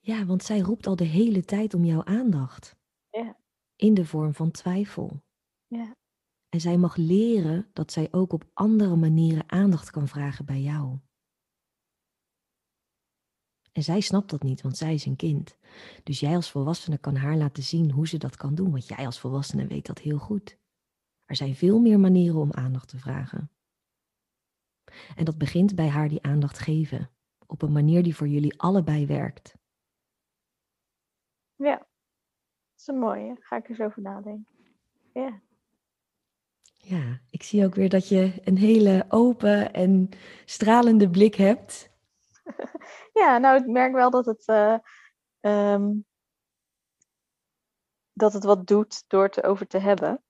Ja, 0.00 0.24
want 0.24 0.42
zij 0.42 0.58
roept 0.58 0.86
al 0.86 0.96
de 0.96 1.04
hele 1.04 1.44
tijd 1.44 1.74
om 1.74 1.84
jouw 1.84 2.04
aandacht. 2.04 2.76
Ja. 3.10 3.36
In 3.76 3.94
de 3.94 4.04
vorm 4.04 4.34
van 4.34 4.50
twijfel. 4.50 5.22
Ja. 5.66 5.96
En 6.50 6.60
zij 6.60 6.76
mag 6.76 6.96
leren 6.96 7.70
dat 7.72 7.92
zij 7.92 8.08
ook 8.10 8.32
op 8.32 8.50
andere 8.54 8.96
manieren 8.96 9.50
aandacht 9.50 9.90
kan 9.90 10.08
vragen 10.08 10.44
bij 10.44 10.60
jou. 10.60 10.98
En 13.72 13.82
zij 13.82 14.00
snapt 14.00 14.30
dat 14.30 14.42
niet, 14.42 14.60
want 14.60 14.76
zij 14.76 14.94
is 14.94 15.06
een 15.06 15.16
kind. 15.16 15.58
Dus 16.02 16.20
jij 16.20 16.34
als 16.34 16.50
volwassene 16.50 16.98
kan 16.98 17.16
haar 17.16 17.36
laten 17.36 17.62
zien 17.62 17.90
hoe 17.90 18.08
ze 18.08 18.18
dat 18.18 18.36
kan 18.36 18.54
doen, 18.54 18.70
want 18.70 18.88
jij 18.88 19.06
als 19.06 19.20
volwassene 19.20 19.66
weet 19.66 19.86
dat 19.86 19.98
heel 19.98 20.18
goed. 20.18 20.58
Er 21.24 21.36
zijn 21.36 21.54
veel 21.54 21.78
meer 21.78 22.00
manieren 22.00 22.40
om 22.40 22.52
aandacht 22.52 22.88
te 22.88 22.98
vragen. 22.98 23.50
En 25.16 25.24
dat 25.24 25.38
begint 25.38 25.74
bij 25.74 25.88
haar 25.88 26.08
die 26.08 26.22
aandacht 26.22 26.58
geven, 26.58 27.10
op 27.46 27.62
een 27.62 27.72
manier 27.72 28.02
die 28.02 28.16
voor 28.16 28.28
jullie 28.28 28.60
allebei 28.60 29.06
werkt. 29.06 29.58
Ja, 31.54 31.76
dat 31.76 31.86
is 32.76 32.86
een 32.86 32.98
mooie. 32.98 33.36
Ga 33.40 33.56
ik 33.56 33.68
eens 33.68 33.80
over 33.80 34.02
nadenken. 34.02 34.54
Ja. 35.12 35.40
Ja, 36.82 37.20
ik 37.30 37.42
zie 37.42 37.64
ook 37.64 37.74
weer 37.74 37.88
dat 37.88 38.08
je 38.08 38.40
een 38.44 38.58
hele 38.58 39.04
open 39.08 39.72
en 39.72 40.08
stralende 40.44 41.10
blik 41.10 41.34
hebt. 41.34 41.90
ja, 43.20 43.38
nou, 43.38 43.60
ik 43.60 43.66
merk 43.66 43.92
wel 43.92 44.10
dat 44.10 44.26
het, 44.26 44.48
uh, 44.48 44.78
um, 45.40 46.06
dat 48.12 48.32
het 48.32 48.44
wat 48.44 48.66
doet 48.66 49.04
door 49.06 49.22
het 49.22 49.36
erover 49.36 49.66
te 49.66 49.78
hebben. 49.78 50.22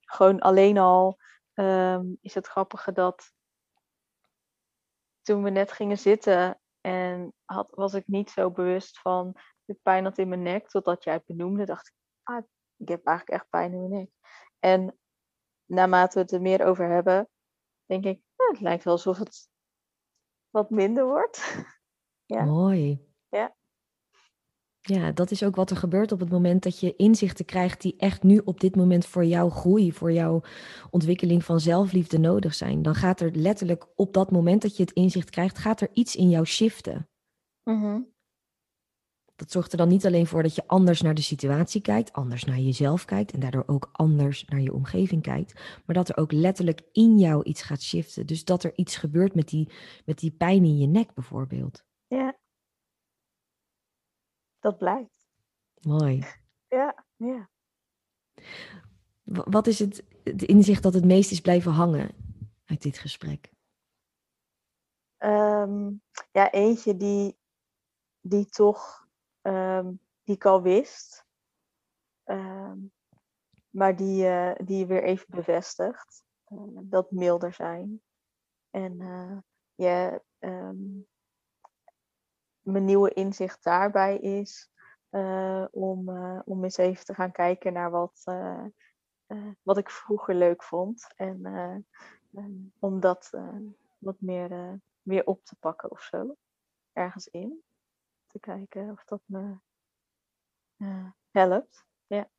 Gewoon 0.00 0.40
alleen 0.40 0.78
al 0.78 1.18
um, 1.54 2.18
is 2.20 2.34
het 2.34 2.46
grappige 2.46 2.92
dat 2.92 3.32
toen 5.22 5.42
we 5.42 5.50
net 5.50 5.72
gingen 5.72 5.98
zitten 5.98 6.60
en 6.80 7.32
had, 7.44 7.68
was 7.70 7.94
ik 7.94 8.06
niet 8.06 8.30
zo 8.30 8.50
bewust 8.50 9.00
van 9.00 9.36
de 9.64 9.78
pijn 9.82 10.04
had 10.04 10.18
in 10.18 10.28
mijn 10.28 10.42
nek, 10.42 10.68
totdat 10.68 11.04
jij 11.04 11.14
het 11.14 11.26
benoemde, 11.26 11.64
dacht 11.64 11.86
ik, 11.86 11.94
ah, 12.22 12.44
ik 12.76 12.88
heb 12.88 13.06
eigenlijk 13.06 13.40
echt 13.40 13.50
pijn 13.50 13.72
in 13.72 13.88
mijn 13.88 14.00
nek. 14.00 14.10
En 14.58 14.98
naarmate 15.68 16.14
we 16.14 16.20
het 16.20 16.32
er 16.32 16.40
meer 16.40 16.64
over 16.64 16.88
hebben, 16.88 17.28
denk 17.86 18.04
ik, 18.04 18.20
nou, 18.36 18.50
het 18.50 18.60
lijkt 18.60 18.84
wel 18.84 18.92
alsof 18.92 19.18
het 19.18 19.48
wat 20.50 20.70
minder 20.70 21.06
wordt. 21.06 21.64
ja. 22.34 22.44
Mooi. 22.44 23.06
Ja. 23.28 23.56
Ja, 24.80 25.12
dat 25.12 25.30
is 25.30 25.42
ook 25.42 25.56
wat 25.56 25.70
er 25.70 25.76
gebeurt 25.76 26.12
op 26.12 26.20
het 26.20 26.30
moment 26.30 26.62
dat 26.62 26.80
je 26.80 26.96
inzichten 26.96 27.44
krijgt 27.44 27.80
die 27.80 27.94
echt 27.96 28.22
nu 28.22 28.40
op 28.44 28.60
dit 28.60 28.76
moment 28.76 29.06
voor 29.06 29.24
jouw 29.24 29.50
groei, 29.50 29.92
voor 29.92 30.12
jouw 30.12 30.42
ontwikkeling 30.90 31.44
van 31.44 31.60
zelfliefde 31.60 32.18
nodig 32.18 32.54
zijn. 32.54 32.82
Dan 32.82 32.94
gaat 32.94 33.20
er 33.20 33.30
letterlijk 33.30 33.86
op 33.94 34.12
dat 34.12 34.30
moment 34.30 34.62
dat 34.62 34.76
je 34.76 34.82
het 34.82 34.92
inzicht 34.92 35.30
krijgt, 35.30 35.58
gaat 35.58 35.80
er 35.80 35.90
iets 35.92 36.16
in 36.16 36.28
jou 36.28 36.44
shiften. 36.44 37.08
Mm 37.62 38.16
dat 39.38 39.50
zorgt 39.50 39.72
er 39.72 39.78
dan 39.78 39.88
niet 39.88 40.06
alleen 40.06 40.26
voor 40.26 40.42
dat 40.42 40.54
je 40.54 40.66
anders 40.66 41.00
naar 41.00 41.14
de 41.14 41.22
situatie 41.22 41.80
kijkt, 41.80 42.12
anders 42.12 42.44
naar 42.44 42.58
jezelf 42.58 43.04
kijkt 43.04 43.32
en 43.32 43.40
daardoor 43.40 43.62
ook 43.66 43.88
anders 43.92 44.44
naar 44.44 44.60
je 44.60 44.72
omgeving 44.72 45.22
kijkt, 45.22 45.60
maar 45.86 45.94
dat 45.94 46.08
er 46.08 46.16
ook 46.16 46.32
letterlijk 46.32 46.82
in 46.92 47.18
jou 47.18 47.42
iets 47.42 47.62
gaat 47.62 47.82
shiften. 47.82 48.26
Dus 48.26 48.44
dat 48.44 48.64
er 48.64 48.72
iets 48.76 48.96
gebeurt 48.96 49.34
met 49.34 49.48
die, 49.48 49.72
met 50.04 50.18
die 50.18 50.30
pijn 50.30 50.64
in 50.64 50.78
je 50.78 50.86
nek 50.86 51.14
bijvoorbeeld. 51.14 51.84
Ja. 52.06 52.38
Dat 54.58 54.78
blijft. 54.78 55.28
Mooi. 55.80 56.24
Ja, 56.68 57.04
ja. 57.16 57.50
Wat 59.22 59.66
is 59.66 59.78
het, 59.78 60.04
het 60.24 60.42
inzicht 60.42 60.82
dat 60.82 60.94
het 60.94 61.04
meest 61.04 61.30
is 61.30 61.40
blijven 61.40 61.72
hangen 61.72 62.10
uit 62.64 62.82
dit 62.82 62.98
gesprek? 62.98 63.52
Um, 65.18 66.02
ja, 66.32 66.50
eentje 66.50 66.96
die, 66.96 67.38
die 68.20 68.46
toch 68.46 69.07
Ehm, 69.42 69.92
die 70.22 70.34
ik 70.34 70.44
al 70.44 70.62
wist. 70.62 71.26
Ehm, 72.24 72.78
maar 73.70 73.96
die, 73.96 74.24
uh, 74.24 74.54
die 74.64 74.86
weer 74.86 75.02
even 75.02 75.26
bevestigt. 75.28 76.24
Uh, 76.48 76.78
dat 76.82 77.10
milder 77.10 77.52
zijn. 77.52 78.02
En 78.70 79.00
uh, 79.00 79.38
mijn 82.60 82.84
nieuwe 82.84 83.12
inzicht 83.12 83.64
daarbij 83.64 84.18
is 84.18 84.70
om, 85.70 86.08
om 86.44 86.64
eens 86.64 86.76
even 86.76 87.04
te 87.04 87.14
gaan 87.14 87.32
kijken 87.32 87.72
naar 87.72 87.90
wat, 87.90 88.24
wat 89.62 89.78
ik 89.78 89.90
vroeger 89.90 90.34
leuk 90.34 90.62
vond. 90.62 91.12
En 91.16 91.42
om 92.78 93.00
dat 93.00 93.30
wat 93.98 94.20
meer, 94.20 94.80
meer 95.02 95.24
op 95.24 95.44
te 95.44 95.56
pakken 95.60 95.90
of 95.90 96.02
zo. 96.02 96.36
Ergens 96.92 97.28
in 97.28 97.62
te 98.28 98.38
kijken 98.38 98.90
of 98.90 99.04
dat 99.04 99.20
me 99.24 99.56
uh, 100.76 101.10
helpt. 101.30 101.86
Ja. 102.06 102.30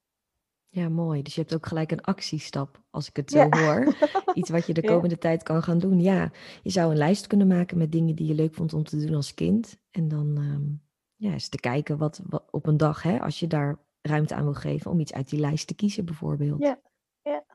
Ja, 0.72 0.90
mooi. 0.90 1.22
Dus 1.22 1.36
je 1.36 1.42
hebt 1.42 1.54
ook 1.54 1.66
gelijk 1.66 1.92
een 1.92 2.02
actiestap, 2.02 2.84
als 2.90 3.10
ik 3.10 3.16
het 3.16 3.32
zo 3.32 3.48
hoor. 3.50 3.96
Iets 4.34 4.50
wat 4.50 4.66
je 4.66 4.74
de 4.74 4.84
komende 4.84 5.18
tijd 5.18 5.44
kan 5.44 5.64
gaan 5.64 5.80
doen. 5.80 6.00
Ja, 6.00 6.32
je 6.64 6.70
zou 6.70 6.92
een 6.92 6.98
lijst 6.98 7.28
kunnen 7.28 7.48
maken 7.48 7.78
met 7.78 7.92
dingen 7.92 8.16
die 8.16 8.28
je 8.28 8.34
leuk 8.34 8.54
vond 8.54 8.74
om 8.74 8.84
te 8.84 9.06
doen 9.06 9.16
als 9.16 9.34
kind. 9.34 9.78
En 9.92 10.08
dan 10.08 10.38
um, 10.38 10.84
ja, 11.16 11.32
eens 11.32 11.50
te 11.50 11.60
kijken 11.60 11.98
wat, 11.98 12.22
wat, 12.26 12.44
op 12.52 12.66
een 12.66 12.78
dag, 12.78 13.04
hè, 13.04 13.20
als 13.20 13.40
je 13.40 13.48
daar 13.48 13.80
ruimte 14.02 14.36
aan 14.36 14.44
wil 14.44 14.54
geven, 14.54 14.92
om 14.92 15.00
iets 15.00 15.14
uit 15.14 15.30
die 15.30 15.40
lijst 15.40 15.68
te 15.68 15.76
kiezen 15.76 16.06
bijvoorbeeld. 16.06 16.62
Ja, 16.62 16.82
ja. 17.22 17.46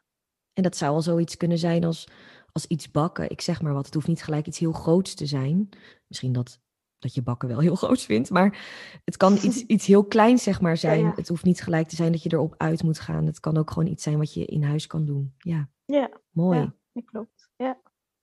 En 0.53 0.63
dat 0.63 0.77
zou 0.77 0.95
al 0.95 1.03
zoiets 1.03 1.37
kunnen 1.37 1.59
zijn 1.59 1.85
als, 1.85 2.09
als 2.53 2.67
iets 2.67 2.91
bakken. 2.91 3.31
Ik 3.31 3.41
zeg 3.41 3.63
maar 3.63 3.73
wat, 3.73 3.85
het 3.85 3.95
hoeft 3.95 4.07
niet 4.07 4.23
gelijk 4.23 4.47
iets 4.47 4.59
heel 4.59 4.73
groots 4.73 5.15
te 5.15 5.27
zijn. 5.27 5.69
Misschien 6.07 6.33
dat 6.33 6.61
dat 7.05 7.15
je 7.15 7.23
bakken 7.23 7.49
wel 7.49 7.59
heel 7.59 7.75
groot 7.85 8.01
vindt. 8.01 8.31
Maar 8.31 8.59
het 9.05 9.17
kan 9.17 9.33
iets, 9.43 9.65
iets 9.75 9.87
heel 9.87 10.05
kleins 10.05 10.43
zeg 10.43 10.61
maar 10.61 10.77
zijn. 10.77 11.13
Het 11.17 11.29
hoeft 11.29 11.45
niet 11.45 11.63
gelijk 11.63 11.89
te 11.89 11.97
zijn 11.97 12.13
dat 12.13 12.23
je 12.23 12.33
erop 12.33 12.55
uit 12.57 12.83
moet 12.83 13.01
gaan. 13.01 13.27
Het 13.27 13.41
kan 13.41 13.57
ook 13.57 13.71
gewoon 13.71 13.89
iets 13.89 14.03
zijn 14.03 14.19
wat 14.19 14.35
je 14.35 14.45
in 14.45 14.63
huis 14.63 14.87
kan 14.87 15.05
doen. 15.05 15.35
Ja, 15.39 15.69
ja. 15.85 16.11
mooi. 16.31 16.59
Ja, 16.59 16.75
dat 16.93 17.05
klopt. 17.05 17.51
Ja. 17.57 17.81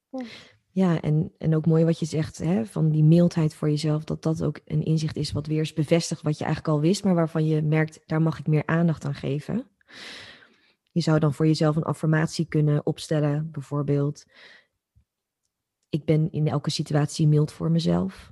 ja. 0.08 0.24
Ja, 0.74 1.00
en, 1.00 1.32
en 1.38 1.56
ook 1.56 1.66
mooi 1.66 1.84
wat 1.84 1.98
je 1.98 2.06
zegt, 2.06 2.38
hè, 2.38 2.66
van 2.66 2.90
die 2.90 3.04
mildheid 3.04 3.54
voor 3.54 3.70
jezelf, 3.70 4.04
dat 4.04 4.22
dat 4.22 4.42
ook 4.42 4.60
een 4.64 4.82
inzicht 4.82 5.16
is 5.16 5.32
wat 5.32 5.46
weer 5.46 5.58
eens 5.58 5.72
bevestigt 5.72 6.22
wat 6.22 6.38
je 6.38 6.44
eigenlijk 6.44 6.74
al 6.74 6.80
wist, 6.80 7.04
maar 7.04 7.14
waarvan 7.14 7.46
je 7.46 7.62
merkt, 7.62 8.00
daar 8.06 8.22
mag 8.22 8.38
ik 8.38 8.46
meer 8.46 8.66
aandacht 8.66 9.04
aan 9.04 9.14
geven. 9.14 9.66
Je 10.92 11.00
zou 11.00 11.18
dan 11.18 11.34
voor 11.34 11.46
jezelf 11.46 11.76
een 11.76 11.82
affirmatie 11.82 12.46
kunnen 12.46 12.86
opstellen, 12.86 13.50
bijvoorbeeld, 13.50 14.24
ik 15.88 16.04
ben 16.04 16.30
in 16.30 16.48
elke 16.48 16.70
situatie 16.70 17.28
mild 17.28 17.52
voor 17.52 17.70
mezelf. 17.70 18.31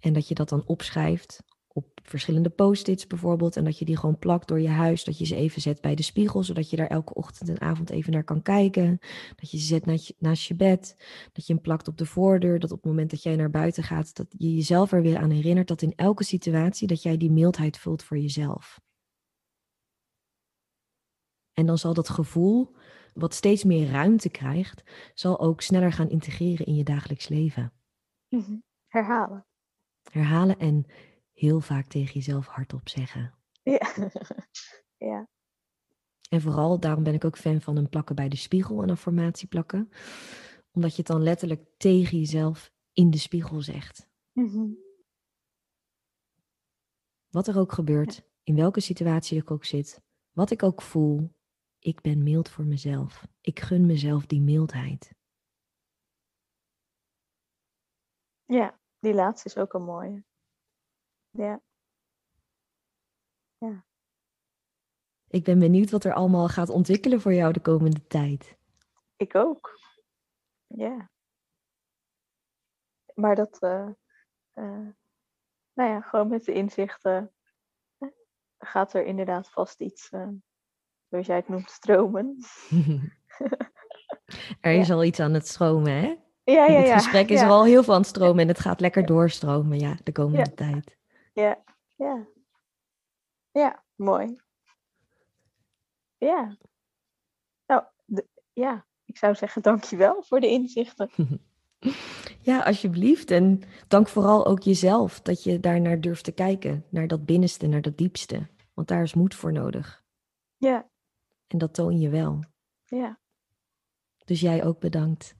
En 0.00 0.12
dat 0.12 0.28
je 0.28 0.34
dat 0.34 0.48
dan 0.48 0.66
opschrijft 0.66 1.42
op 1.78 2.00
verschillende 2.02 2.50
post-its 2.50 3.06
bijvoorbeeld. 3.06 3.56
En 3.56 3.64
dat 3.64 3.78
je 3.78 3.84
die 3.84 3.96
gewoon 3.96 4.18
plakt 4.18 4.48
door 4.48 4.60
je 4.60 4.68
huis. 4.68 5.04
Dat 5.04 5.18
je 5.18 5.26
ze 5.26 5.36
even 5.36 5.60
zet 5.60 5.80
bij 5.80 5.94
de 5.94 6.02
spiegel, 6.02 6.42
zodat 6.42 6.70
je 6.70 6.76
daar 6.76 6.86
elke 6.86 7.14
ochtend 7.14 7.48
en 7.48 7.60
avond 7.60 7.90
even 7.90 8.12
naar 8.12 8.24
kan 8.24 8.42
kijken. 8.42 8.98
Dat 9.36 9.50
je 9.50 9.58
ze 9.58 9.66
zet 9.66 10.14
naast 10.18 10.48
je 10.48 10.54
bed. 10.54 10.96
Dat 11.32 11.46
je 11.46 11.52
hem 11.52 11.62
plakt 11.62 11.88
op 11.88 11.98
de 11.98 12.06
voordeur. 12.06 12.58
Dat 12.58 12.70
op 12.70 12.76
het 12.76 12.86
moment 12.86 13.10
dat 13.10 13.22
jij 13.22 13.36
naar 13.36 13.50
buiten 13.50 13.82
gaat, 13.82 14.16
dat 14.16 14.26
je 14.38 14.54
jezelf 14.54 14.92
er 14.92 15.02
weer 15.02 15.18
aan 15.18 15.30
herinnert 15.30 15.68
dat 15.68 15.82
in 15.82 15.92
elke 15.96 16.24
situatie 16.24 16.86
dat 16.86 17.02
jij 17.02 17.16
die 17.16 17.30
mildheid 17.30 17.78
voelt 17.78 18.02
voor 18.02 18.18
jezelf. 18.18 18.80
En 21.52 21.66
dan 21.66 21.78
zal 21.78 21.94
dat 21.94 22.08
gevoel, 22.08 22.76
wat 23.14 23.34
steeds 23.34 23.64
meer 23.64 23.90
ruimte 23.90 24.28
krijgt, 24.28 24.82
zal 25.14 25.40
ook 25.40 25.60
sneller 25.60 25.92
gaan 25.92 26.08
integreren 26.08 26.66
in 26.66 26.74
je 26.74 26.84
dagelijks 26.84 27.28
leven. 27.28 27.72
Mhm. 28.28 28.56
Herhalen 28.86 29.47
herhalen 30.12 30.58
en 30.58 30.86
heel 31.32 31.60
vaak 31.60 31.86
tegen 31.86 32.14
jezelf 32.14 32.46
hardop 32.46 32.88
zeggen. 32.88 33.34
Ja. 33.62 33.94
ja. 35.08 35.28
En 36.28 36.40
vooral, 36.40 36.80
daarom 36.80 37.02
ben 37.02 37.14
ik 37.14 37.24
ook 37.24 37.38
fan 37.38 37.60
van 37.60 37.76
een 37.76 37.88
plakken 37.88 38.14
bij 38.14 38.28
de 38.28 38.36
spiegel, 38.36 38.82
een 38.82 38.90
affirmatie 38.90 39.48
plakken. 39.48 39.88
Omdat 40.72 40.90
je 40.90 40.96
het 40.96 41.06
dan 41.06 41.22
letterlijk 41.22 41.64
tegen 41.76 42.18
jezelf 42.18 42.72
in 42.92 43.10
de 43.10 43.18
spiegel 43.18 43.62
zegt. 43.62 44.08
Mm 44.32 44.78
Wat 47.28 47.48
er 47.48 47.58
ook 47.58 47.72
gebeurt, 47.72 48.22
in 48.42 48.54
welke 48.54 48.80
situatie 48.80 49.38
ik 49.38 49.50
ook 49.50 49.64
zit, 49.64 50.02
wat 50.30 50.50
ik 50.50 50.62
ook 50.62 50.82
voel, 50.82 51.36
ik 51.78 52.00
ben 52.00 52.22
mild 52.22 52.48
voor 52.48 52.64
mezelf. 52.64 53.26
Ik 53.40 53.60
gun 53.60 53.86
mezelf 53.86 54.26
die 54.26 54.40
mildheid. 54.40 55.14
Ja, 58.44 58.80
die 58.98 59.14
laatste 59.14 59.48
is 59.48 59.56
ook 59.56 59.72
een 59.72 59.84
mooie. 59.84 60.24
Ja. 61.30 61.60
Ik 65.28 65.44
ben 65.44 65.58
benieuwd 65.58 65.90
wat 65.90 66.04
er 66.04 66.12
allemaal 66.12 66.48
gaat 66.48 66.68
ontwikkelen 66.68 67.20
voor 67.20 67.32
jou 67.32 67.52
de 67.52 67.60
komende 67.60 68.06
tijd. 68.06 68.58
Ik 69.16 69.34
ook. 69.34 69.78
Ja. 70.66 71.10
Maar 73.14 73.34
dat, 73.34 73.58
eh, 73.58 73.88
eh, 74.52 74.88
nou 75.72 75.90
ja, 75.90 76.00
gewoon 76.00 76.28
met 76.28 76.44
de 76.44 76.52
inzichten 76.52 77.32
eh, 77.98 78.08
gaat 78.58 78.92
er 78.92 79.04
inderdaad 79.04 79.50
vast 79.50 79.80
iets, 79.80 80.08
zoals 81.08 81.26
jij 81.26 81.36
het 81.36 81.48
noemt, 81.48 81.70
stromen. 81.70 82.36
er 84.60 84.72
is 84.72 84.90
al 84.90 85.04
iets 85.04 85.20
aan 85.20 85.34
het 85.34 85.46
stromen, 85.48 85.92
hè? 85.92 86.16
Ja, 86.52 86.66
In 86.66 86.72
ja, 86.72 86.78
het 86.78 86.88
ja. 86.88 86.98
gesprek 86.98 87.28
is 87.28 87.40
ja. 87.40 87.44
er 87.46 87.50
al 87.52 87.64
heel 87.64 87.82
veel 87.82 87.94
aan 87.94 88.00
het 88.00 88.08
stromen 88.08 88.42
en 88.42 88.48
het 88.48 88.58
gaat 88.60 88.80
lekker 88.80 89.06
doorstromen, 89.06 89.78
ja, 89.78 89.96
de 90.02 90.12
komende 90.12 90.54
tijd. 90.54 90.96
Ja, 91.32 91.62
ja. 91.94 92.26
Ja, 93.50 93.84
mooi. 93.94 94.40
Ja. 96.18 96.56
Nou, 97.66 97.82
ja, 98.52 98.86
ik 99.04 99.16
zou 99.16 99.34
zeggen 99.34 99.62
dankjewel 99.62 100.22
voor 100.22 100.40
de 100.40 100.48
inzichten. 100.48 101.10
Ja, 102.40 102.60
alsjeblieft. 102.62 103.30
En 103.30 103.62
dank 103.88 104.08
vooral 104.08 104.46
ook 104.46 104.62
jezelf 104.62 105.20
dat 105.20 105.42
je 105.42 105.60
daar 105.60 105.80
naar 105.80 106.00
durft 106.00 106.24
te 106.24 106.32
kijken, 106.32 106.84
naar 106.88 107.06
dat 107.06 107.26
binnenste, 107.26 107.66
naar 107.66 107.82
dat 107.82 107.96
diepste. 107.96 108.48
Want 108.74 108.88
daar 108.88 109.02
is 109.02 109.14
moed 109.14 109.34
voor 109.34 109.52
nodig. 109.52 110.04
Ja, 110.56 110.88
En 111.46 111.58
dat 111.58 111.74
toon 111.74 112.00
je 112.00 112.08
wel. 112.08 112.44
ja. 112.84 113.18
Dus 114.24 114.40
jij 114.40 114.64
ook 114.64 114.80
bedankt. 114.80 115.37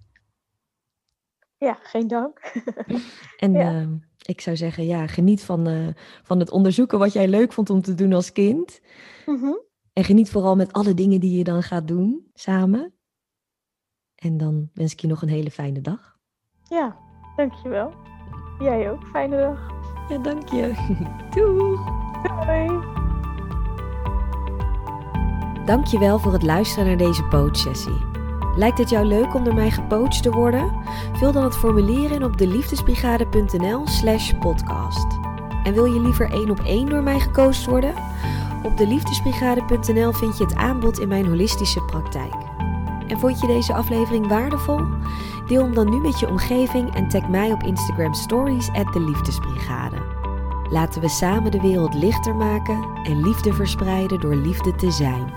Ja, 1.59 1.79
geen 1.83 2.07
dank. 2.09 2.41
En 3.37 3.53
Ja. 3.53 3.81
eh, 3.81 3.87
ik 4.23 4.41
zou 4.41 4.57
zeggen, 4.57 4.87
ja, 4.87 5.07
geniet 5.07 5.43
van, 5.45 5.67
eh, 5.67 5.87
van 6.23 6.39
het 6.39 6.51
onderzoeken 6.51 6.99
wat 6.99 7.13
jij 7.13 7.29
leuk 7.29 7.53
vond 7.53 7.71
om 7.71 7.81
te 7.83 7.95
doen 7.95 8.13
als 8.13 8.33
kind. 8.33 8.81
Mhm. 9.27 9.53
En 9.93 10.05
geniet 10.05 10.31
vooral 10.31 10.57
met 10.57 10.73
alle 10.73 10.95
dingen 10.95 11.21
die 11.21 11.37
je 11.39 11.45
dan 11.45 11.63
gaat 11.63 11.89
doen 11.89 12.31
samen. 12.35 12.93
En 14.15 14.37
dan 14.37 14.71
wens 14.75 14.93
ik 14.93 15.01
je 15.01 15.07
nog 15.07 15.23
een 15.23 15.29
hele 15.29 15.51
fijne 15.51 15.81
dag. 15.81 16.17
Ja, 16.63 16.97
dankjewel. 17.37 17.93
Jij 18.59 18.91
ook. 18.91 19.05
Fijne 19.07 19.37
dag. 19.37 19.71
Ja, 20.09 20.19
dank 20.19 20.49
je. 20.49 20.73
Doeg! 21.35 21.97
Doei. 22.23 22.97
Dankjewel 25.67 26.19
voor 26.19 26.33
het 26.33 26.43
luisteren 26.43 26.87
naar 26.87 26.97
deze 26.97 27.29
coachsessie. 27.29 28.18
Lijkt 28.57 28.79
het 28.79 28.91
jou 28.91 29.05
leuk 29.05 29.35
om 29.35 29.45
door 29.45 29.55
mij 29.55 29.71
gecoacht 29.71 30.23
te 30.23 30.31
worden? 30.31 30.73
Vul 31.13 31.33
dan 31.33 31.45
het 31.45 31.57
formulier 31.57 32.11
in 32.11 32.25
op 32.25 32.39
deliefdesbrigade.nl 32.39 33.87
slash 33.87 34.33
podcast. 34.41 35.07
En 35.63 35.75
wil 35.75 35.85
je 35.85 36.01
liever 36.01 36.31
één 36.31 36.51
op 36.51 36.61
één 36.61 36.87
door 36.87 37.03
mij 37.03 37.21
gecoacht 37.21 37.67
worden? 37.67 37.95
Op 38.63 38.77
deliefdesbrigade.nl 38.77 40.13
vind 40.13 40.39
je 40.39 40.45
het 40.45 40.55
aanbod 40.55 40.99
in 40.99 41.09
mijn 41.09 41.27
holistische 41.27 41.81
praktijk. 41.81 42.35
En 43.09 43.19
vond 43.19 43.41
je 43.41 43.47
deze 43.47 43.75
aflevering 43.75 44.29
waardevol? 44.29 44.81
Deel 45.47 45.63
hem 45.63 45.75
dan 45.75 45.91
nu 45.91 46.01
met 46.01 46.21
je 46.21 46.29
omgeving 46.29 46.95
en 46.95 47.09
tag 47.09 47.29
mij 47.29 47.53
op 47.53 47.63
Instagram 47.63 48.15
stories 48.15 48.73
at 48.73 48.93
de 48.93 49.01
Liefdesbrigade. 49.01 49.97
Laten 50.71 51.01
we 51.01 51.09
samen 51.09 51.51
de 51.51 51.61
wereld 51.61 51.95
lichter 51.95 52.37
maken 52.37 52.85
en 53.05 53.23
liefde 53.23 53.53
verspreiden 53.53 54.21
door 54.21 54.35
liefde 54.35 54.75
te 54.75 54.91
zijn. 54.91 55.33